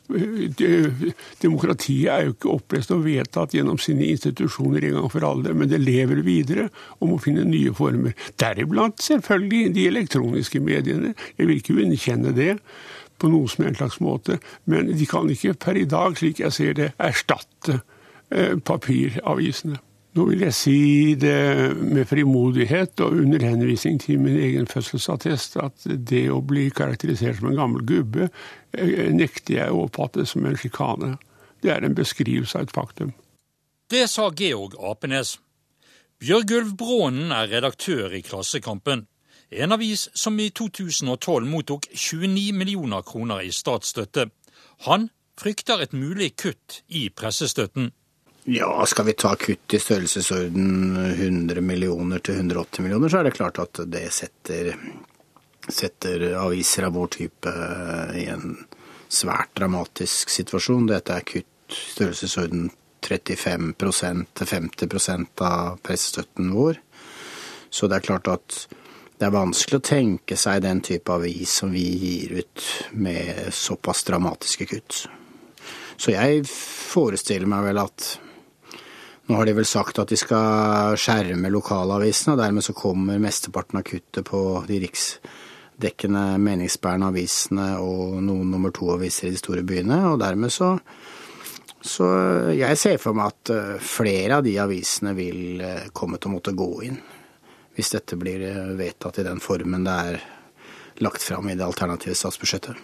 Demokratiet 1.41 2.11
er 2.13 2.27
jo 2.27 2.35
ikke 2.35 2.51
opplest 2.53 2.93
og 2.93 3.05
vedtatt 3.07 3.55
gjennom 3.57 3.79
sine 3.81 4.05
institusjoner 4.13 4.85
en 4.85 4.99
gang 4.99 5.09
for 5.13 5.25
alle, 5.25 5.55
men 5.57 5.71
det 5.71 5.81
lever 5.81 6.21
videre 6.25 6.67
og 6.99 7.13
må 7.13 7.21
finne 7.23 7.45
nye 7.49 7.73
former. 7.73 8.13
Deriblant 8.41 9.01
selvfølgelig 9.01 9.73
de 9.77 9.87
elektroniske 9.89 10.61
mediene. 10.61 11.15
Jeg 11.37 11.49
vil 11.49 11.61
ikke 11.61 11.79
underkjenne 11.81 12.35
det 12.37 12.51
på 13.17 13.31
noen 13.31 13.49
som 13.49 13.65
helst 13.65 13.81
slags 13.81 13.99
måte, 14.03 14.37
men 14.69 14.91
de 14.93 15.07
kan 15.09 15.29
ikke 15.31 15.55
per 15.65 15.79
i 15.79 15.87
dag, 15.89 16.17
slik 16.19 16.43
jeg 16.43 16.53
ser 16.53 16.77
det, 16.77 16.91
erstatte 17.01 17.79
eh, 18.29 18.59
papiravisene. 18.59 19.79
Nå 20.13 20.27
vil 20.29 20.43
jeg 20.45 20.53
si 20.53 20.79
det 21.17 21.73
med 21.81 22.05
frimodighet 22.05 23.01
og 23.01 23.15
under 23.23 23.41
henvisning 23.41 23.97
til 24.01 24.19
min 24.21 24.35
egen 24.37 24.67
fødselsattest 24.69 25.57
at 25.63 25.87
det 25.89 26.27
å 26.29 26.37
bli 26.45 26.67
karakterisert 26.69 27.39
som 27.39 27.49
en 27.49 27.57
gammel 27.57 27.85
gubbe 27.89 28.27
eh, 28.27 29.09
nekter 29.09 29.57
jeg 29.57 29.73
å 29.73 29.87
oppfatte 29.87 30.27
som 30.29 30.45
en 30.45 30.57
sjikane. 30.59 31.15
Det 31.63 31.71
er 31.73 31.87
en 31.87 31.97
beskrivelse 31.97 32.59
av 32.59 32.67
et 32.67 32.75
faktum. 32.75 33.15
Det 33.89 34.05
sa 34.11 34.29
Georg 34.37 34.77
Apenes. 34.77 35.39
Bjørgulv 36.21 36.75
Brånen 36.77 37.33
er 37.33 37.49
redaktør 37.49 38.13
i 38.13 38.21
Klassekampen, 38.23 39.07
en 39.49 39.75
avis 39.75 40.05
som 40.13 40.37
i 40.39 40.51
2012 40.53 41.49
mottok 41.49 41.89
29 41.89 42.53
millioner 42.53 43.01
kroner 43.01 43.41
i 43.41 43.51
statsstøtte. 43.51 44.29
Han 44.85 45.09
frykter 45.41 45.81
et 45.81 45.93
mulig 45.97 46.35
kutt 46.37 46.83
i 46.87 47.07
pressestøtten. 47.09 47.91
Ja, 48.45 48.85
skal 48.85 49.05
vi 49.05 49.13
ta 49.13 49.35
kutt 49.39 49.73
i 49.73 49.79
størrelsesorden 49.79 50.97
100 50.97 51.61
millioner 51.63 52.19
til 52.19 52.35
180 52.35 52.83
millioner, 52.83 53.09
så 53.09 53.21
er 53.21 53.29
det 53.29 53.37
klart 53.37 53.59
at 53.63 53.79
det 53.87 54.03
setter, 54.11 54.73
setter 55.71 56.25
aviser 56.35 56.89
av 56.89 56.97
vår 56.97 57.11
type 57.15 57.53
i 58.19 58.25
en 58.33 58.57
svært 59.07 59.53
dramatisk 59.55 60.33
situasjon. 60.33 60.89
Dette 60.91 61.15
er 61.15 61.23
kutt 61.23 61.71
i 61.71 61.77
størrelsesorden 61.93 62.67
35% 63.03 64.27
til 64.35 64.51
50% 64.51 65.43
av 65.47 65.79
pressestøtten 65.83 66.51
vår. 66.51 66.81
Så 67.71 67.87
det 67.87 68.01
er 68.01 68.07
klart 68.09 68.27
at 68.27 68.59
det 69.19 69.29
er 69.29 69.37
vanskelig 69.37 69.79
å 69.79 69.87
tenke 69.87 70.35
seg 70.35 70.65
den 70.65 70.83
type 70.83 71.15
avis 71.15 71.55
som 71.61 71.71
vi 71.71 71.85
gir 72.03 72.35
ut 72.43 72.67
med 72.91 73.53
såpass 73.55 74.03
dramatiske 74.03 74.67
kutt. 74.67 75.05
Så 75.95 76.11
jeg 76.11 76.43
forestiller 76.49 77.47
meg 77.47 77.69
vel 77.69 77.83
at 77.85 78.11
nå 79.27 79.37
har 79.39 79.47
de 79.47 79.55
vel 79.55 79.67
sagt 79.67 79.99
at 80.01 80.11
de 80.11 80.17
skal 80.19 80.97
skjerme 80.99 81.51
lokalavisene, 81.53 82.35
og 82.35 82.41
dermed 82.41 82.65
så 82.65 82.75
kommer 82.75 83.21
mesteparten 83.23 83.79
av 83.79 83.85
kuttet 83.87 84.27
på 84.27 84.41
de 84.67 84.81
riksdekkende 84.83 86.25
meningsbærende 86.43 87.11
avisene 87.13 87.67
og 87.79 88.19
noen 88.19 88.51
nummer 88.51 88.73
to-aviser 88.75 89.29
i 89.29 89.35
de 89.35 89.39
store 89.39 89.63
byene. 89.67 90.01
Og 90.11 90.19
dermed 90.23 90.51
så 90.51 90.77
Så 91.83 92.05
jeg 92.55 92.77
ser 92.79 92.97
for 92.97 93.11
meg 93.11 93.33
at 93.33 93.49
eh, 93.51 93.79
flere 93.83 94.37
av 94.37 94.43
de 94.45 94.53
avisene 94.55 95.11
vil 95.17 95.59
eh, 95.59 95.89
komme 95.91 96.15
til 96.15 96.29
å 96.29 96.35
måtte 96.37 96.53
gå 96.55 96.69
inn. 96.87 96.95
Hvis 97.75 97.91
dette 97.91 98.15
blir 98.15 98.39
eh, 98.39 98.71
vedtatt 98.79 99.19
i 99.19 99.25
den 99.27 99.41
formen 99.43 99.83
det 99.83 99.91
er 99.91 100.21
lagt 101.03 101.21
fram 101.21 101.49
i 101.49 101.57
det 101.59 101.65
alternative 101.65 102.15
statsbudsjettet. 102.15 102.79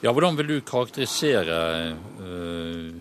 Ja, 0.00 0.12
Hvordan 0.12 0.38
vil 0.40 0.46
du 0.46 0.56
karakterisere 0.64 1.60
uh, 2.20 2.96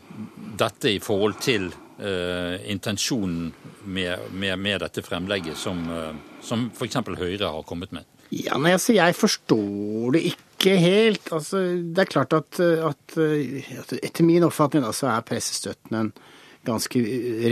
dette 0.60 0.92
i 0.92 1.00
forhold 1.00 1.40
til 1.40 1.70
intensjonen 1.96 3.54
med, 3.86 4.20
med, 4.32 4.60
med, 4.60 4.82
dette 4.84 5.04
fremlegget 5.06 5.56
som, 5.56 5.80
uh, 5.88 6.12
som 6.44 6.68
f.eks. 6.74 6.98
Høyre 7.16 7.52
har 7.54 7.64
kommet 7.68 7.94
med? 7.96 8.04
Ja, 8.36 8.58
nei, 8.60 8.74
altså, 8.76 8.96
Jeg 8.98 9.16
forstår 9.16 10.16
det 10.18 10.24
ikke 10.34 10.76
helt. 10.82 11.30
Altså, 11.32 11.62
det 11.80 12.04
er 12.04 12.12
klart 12.12 12.34
at, 12.36 12.60
at, 12.60 13.18
at 13.18 13.94
etter 14.02 14.28
min 14.28 14.44
oppfatning 14.48 14.84
da, 14.84 14.92
så 14.96 15.12
er 15.14 15.28
pressestøtten 15.28 16.00
en 16.00 16.12
ganske 16.66 17.00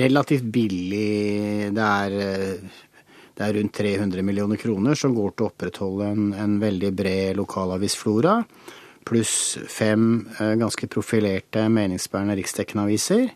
relativt 0.02 0.48
billig 0.50 1.70
Det 1.76 1.86
er, 1.86 2.16
det 3.38 3.46
er 3.46 3.54
rundt 3.60 3.78
300 3.78 4.26
millioner 4.26 4.58
kroner 4.58 4.98
som 4.98 5.14
går 5.14 5.36
til 5.36 5.46
å 5.46 5.52
opprettholde 5.52 6.10
en, 6.16 6.32
en 6.34 6.58
veldig 6.62 6.90
bred 6.98 7.38
lokalavisflora. 7.38 8.40
Pluss 9.06 9.60
fem 9.70 10.26
ganske 10.40 10.90
profilerte 10.90 11.68
meningsbærende 11.70 12.40
riksdekkende 12.42 12.88
aviser. 12.88 13.28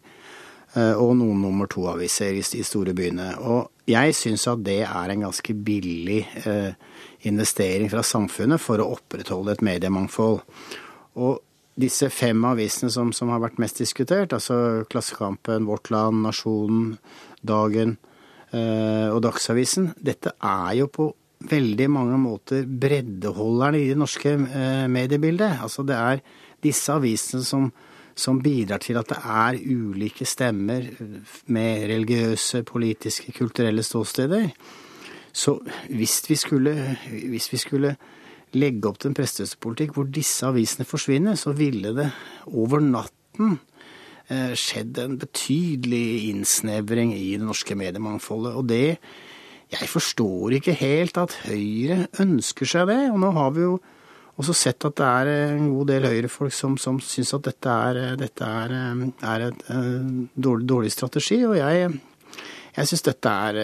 Eh, 0.78 0.94
og 0.94 1.16
noen 1.18 1.40
nummer 1.42 1.70
to-aviser 1.72 2.38
i 2.38 2.44
de 2.44 2.64
store 2.66 2.94
byene. 2.98 3.32
Og 3.40 3.90
jeg 3.90 4.14
syns 4.18 4.46
at 4.52 4.62
det 4.66 4.82
er 4.86 5.14
en 5.14 5.26
ganske 5.26 5.56
billig 5.66 6.22
eh, 6.44 6.74
investering 7.30 7.90
fra 7.90 8.04
samfunnet 8.06 8.62
for 8.62 8.84
å 8.84 8.92
opprettholde 8.98 9.56
et 9.56 9.64
mediemangfold. 9.66 10.44
Og 11.18 11.40
disse 11.78 12.10
fem 12.14 12.46
avisene 12.50 12.92
som, 12.94 13.14
som 13.14 13.32
har 13.34 13.42
vært 13.42 13.62
mest 13.62 13.82
diskutert, 13.82 14.36
altså 14.36 14.84
Klassekampen, 14.92 15.66
Vårt 15.70 15.90
Land, 15.94 16.22
Nasjonen, 16.26 16.98
Dagen 17.42 17.96
eh, 18.52 19.08
og 19.10 19.24
Dagsavisen, 19.26 19.94
dette 19.98 20.36
er 20.38 20.76
jo 20.82 20.92
på 20.94 21.10
veldig 21.48 21.90
mange 21.94 22.18
måter 22.22 22.66
breddeholderne 22.66 23.82
i 23.82 23.92
det 23.92 23.98
norske 23.98 24.32
mediebildet. 24.90 25.60
Altså 25.62 25.84
det 25.86 25.98
er 25.98 26.24
disse 26.66 26.90
avisene 26.90 27.46
som, 27.46 27.68
som 28.18 28.42
bidrar 28.42 28.82
til 28.82 28.98
at 28.98 29.12
det 29.12 29.18
er 29.22 29.60
ulike 29.62 30.26
stemmer 30.26 30.90
med 31.54 31.88
religiøse, 31.92 32.64
politiske, 32.66 33.32
kulturelle 33.38 33.84
ståsteder. 33.86 34.50
Så 35.38 35.60
hvis 35.94 36.24
vi 36.30 36.36
skulle, 36.36 36.74
hvis 37.30 37.52
vi 37.54 37.62
skulle 37.62 37.96
legge 38.58 38.90
opp 38.90 38.98
til 39.02 39.12
en 39.12 39.18
prestestøttepolitikk 39.18 39.94
hvor 39.94 40.08
disse 40.10 40.48
avisene 40.48 40.88
forsvinner, 40.88 41.38
så 41.38 41.54
ville 41.54 41.94
det 41.94 42.08
over 42.48 42.82
natten 42.82 43.60
eh, 44.32 44.56
skjedd 44.58 44.98
en 45.04 45.18
betydelig 45.22 46.32
innsnevring 46.32 47.14
i 47.14 47.36
det 47.36 47.46
norske 47.46 47.78
mediemangfoldet. 47.78 48.56
Og 48.56 48.70
det 48.70 48.98
Jeg 49.68 49.90
forstår 49.92 50.54
ikke 50.56 50.74
helt 50.80 51.18
at 51.20 51.34
Høyre 51.44 52.08
ønsker 52.24 52.66
seg 52.66 52.88
det. 52.88 53.12
Og 53.12 53.20
nå 53.20 53.34
har 53.36 53.50
vi 53.52 53.66
jo 53.66 53.74
også 54.38 54.54
sett 54.54 54.86
at 54.86 55.00
det 55.00 55.08
er 55.08 55.30
en 55.56 55.70
god 55.74 55.90
del 55.90 56.06
Høyre-folk 56.06 56.54
som, 56.54 56.76
som 56.78 57.00
syns 57.02 57.34
at 57.34 57.48
dette 57.48 57.74
er, 57.90 58.00
dette 58.20 58.46
er, 58.46 58.76
er 59.26 59.46
et 59.48 59.64
dårlig, 59.68 60.68
dårlig, 60.70 60.92
strategi. 60.94 61.40
Og 61.48 61.56
jeg, 61.58 61.90
jeg 62.76 62.90
syns 62.92 63.06
dette 63.08 63.34
er 63.50 63.60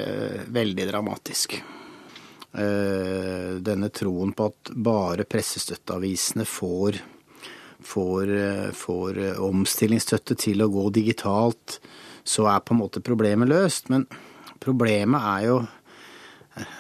veldig 0.56 0.88
dramatisk. 0.90 1.60
Denne 2.54 3.90
troen 3.94 4.34
på 4.34 4.50
at 4.50 4.74
bare 4.90 5.28
pressestøtteavisene 5.30 6.46
får, 6.50 6.98
får, 7.94 8.34
får 8.78 9.22
omstillingsstøtte 9.46 10.38
til 10.42 10.66
å 10.66 10.72
gå 10.74 10.88
digitalt, 10.98 11.78
så 12.26 12.50
er 12.50 12.66
på 12.66 12.74
en 12.74 12.82
måte 12.82 13.06
problemet 13.06 13.50
løst. 13.52 13.94
Men 13.94 14.08
problemet 14.64 15.30
er 15.36 15.48
jo 15.52 15.62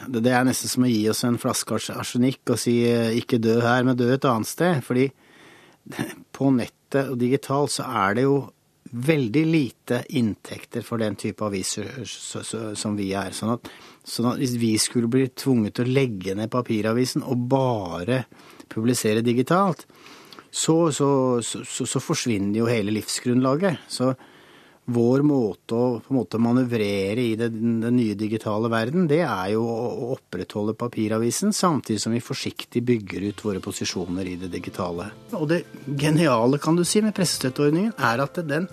det 0.08 0.34
er 0.34 0.46
nesten 0.46 0.70
som 0.70 0.86
å 0.86 0.90
gi 0.92 1.04
oss 1.10 1.24
en 1.26 1.40
flaske 1.42 1.78
arsenikk 1.96 2.54
og 2.54 2.60
si 2.62 2.80
eh, 2.86 3.16
ikke 3.18 3.42
dø 3.42 3.58
her, 3.64 3.86
men 3.88 3.98
dø 3.98 4.12
et 4.14 4.28
annet 4.30 4.50
sted. 4.50 4.82
Fordi 4.86 5.08
på 6.38 6.52
nettet 6.54 7.10
og 7.10 7.18
digitalt 7.22 7.74
så 7.74 7.88
er 8.06 8.20
det 8.20 8.28
jo 8.28 8.38
veldig 8.94 9.44
lite 9.50 10.04
inntekter 10.20 10.84
for 10.86 11.02
den 11.02 11.16
type 11.18 11.42
aviser 11.46 12.04
som 12.06 12.98
vi 12.98 13.10
er. 13.18 13.34
Sånn 13.34 13.56
at, 13.56 13.70
sånn 14.06 14.30
at 14.34 14.42
hvis 14.42 14.54
vi 14.62 14.76
skulle 14.82 15.10
bli 15.10 15.26
tvunget 15.34 15.80
til 15.80 15.90
å 15.90 15.96
legge 15.96 16.36
ned 16.38 16.52
papiravisen 16.54 17.26
og 17.26 17.48
bare 17.50 18.24
publisere 18.70 19.26
digitalt, 19.26 19.88
så, 20.54 20.92
så, 20.94 21.10
så, 21.42 21.64
så 21.66 22.04
forsvinner 22.04 22.60
jo 22.60 22.70
hele 22.70 22.94
livsgrunnlaget. 22.94 23.88
Så 23.90 24.12
vår 24.86 25.22
måte 25.24 25.78
å 25.78 26.00
på 26.04 26.12
en 26.12 26.18
måte 26.18 26.40
manøvrere 26.42 27.24
i 27.24 27.36
det, 27.40 27.50
den 27.56 27.96
nye 27.96 28.16
digitale 28.20 28.68
verden, 28.72 29.06
det 29.08 29.22
er 29.24 29.54
jo 29.54 29.64
å 29.64 30.10
opprettholde 30.18 30.76
papiravisen, 30.76 31.54
samtidig 31.56 32.02
som 32.04 32.16
vi 32.16 32.24
forsiktig 32.24 32.84
bygger 32.84 33.30
ut 33.30 33.44
våre 33.46 33.62
posisjoner 33.64 34.28
i 34.34 34.36
det 34.42 34.52
digitale. 34.52 35.08
Og 35.40 35.48
det 35.52 35.64
geniale, 35.88 36.60
kan 36.60 36.76
du 36.76 36.84
si, 36.88 37.04
med 37.04 37.16
pressestøtteordningen, 37.16 37.96
er 37.96 38.26
at 38.26 38.42
den, 38.50 38.68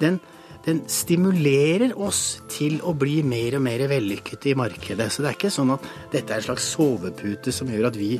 den, 0.00 0.18
den 0.64 0.80
stimulerer 0.88 1.92
oss 1.92 2.40
til 2.48 2.80
å 2.80 2.96
bli 2.96 3.20
mer 3.26 3.58
og 3.58 3.66
mer 3.68 3.84
vellykket 3.92 4.48
i 4.48 4.56
markedet. 4.56 5.10
Så 5.12 5.20
det 5.20 5.34
er 5.34 5.38
ikke 5.38 5.52
sånn 5.52 5.76
at 5.76 5.92
dette 6.14 6.32
er 6.32 6.40
en 6.40 6.48
slags 6.48 6.72
sovepute 6.72 7.52
som 7.52 7.68
gjør 7.68 7.90
at 7.92 8.00
vi 8.00 8.14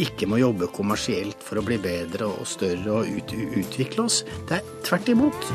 ikke 0.00 0.24
må 0.30 0.38
jobbe 0.40 0.70
kommersielt 0.72 1.42
for 1.44 1.60
å 1.60 1.66
bli 1.66 1.76
bedre 1.82 2.30
og 2.30 2.48
større 2.48 3.02
og 3.02 3.16
ut, 3.20 3.36
utvikle 3.36 4.08
oss. 4.08 4.22
Det 4.48 4.62
er 4.62 4.76
tvert 4.86 5.12
imot. 5.12 5.50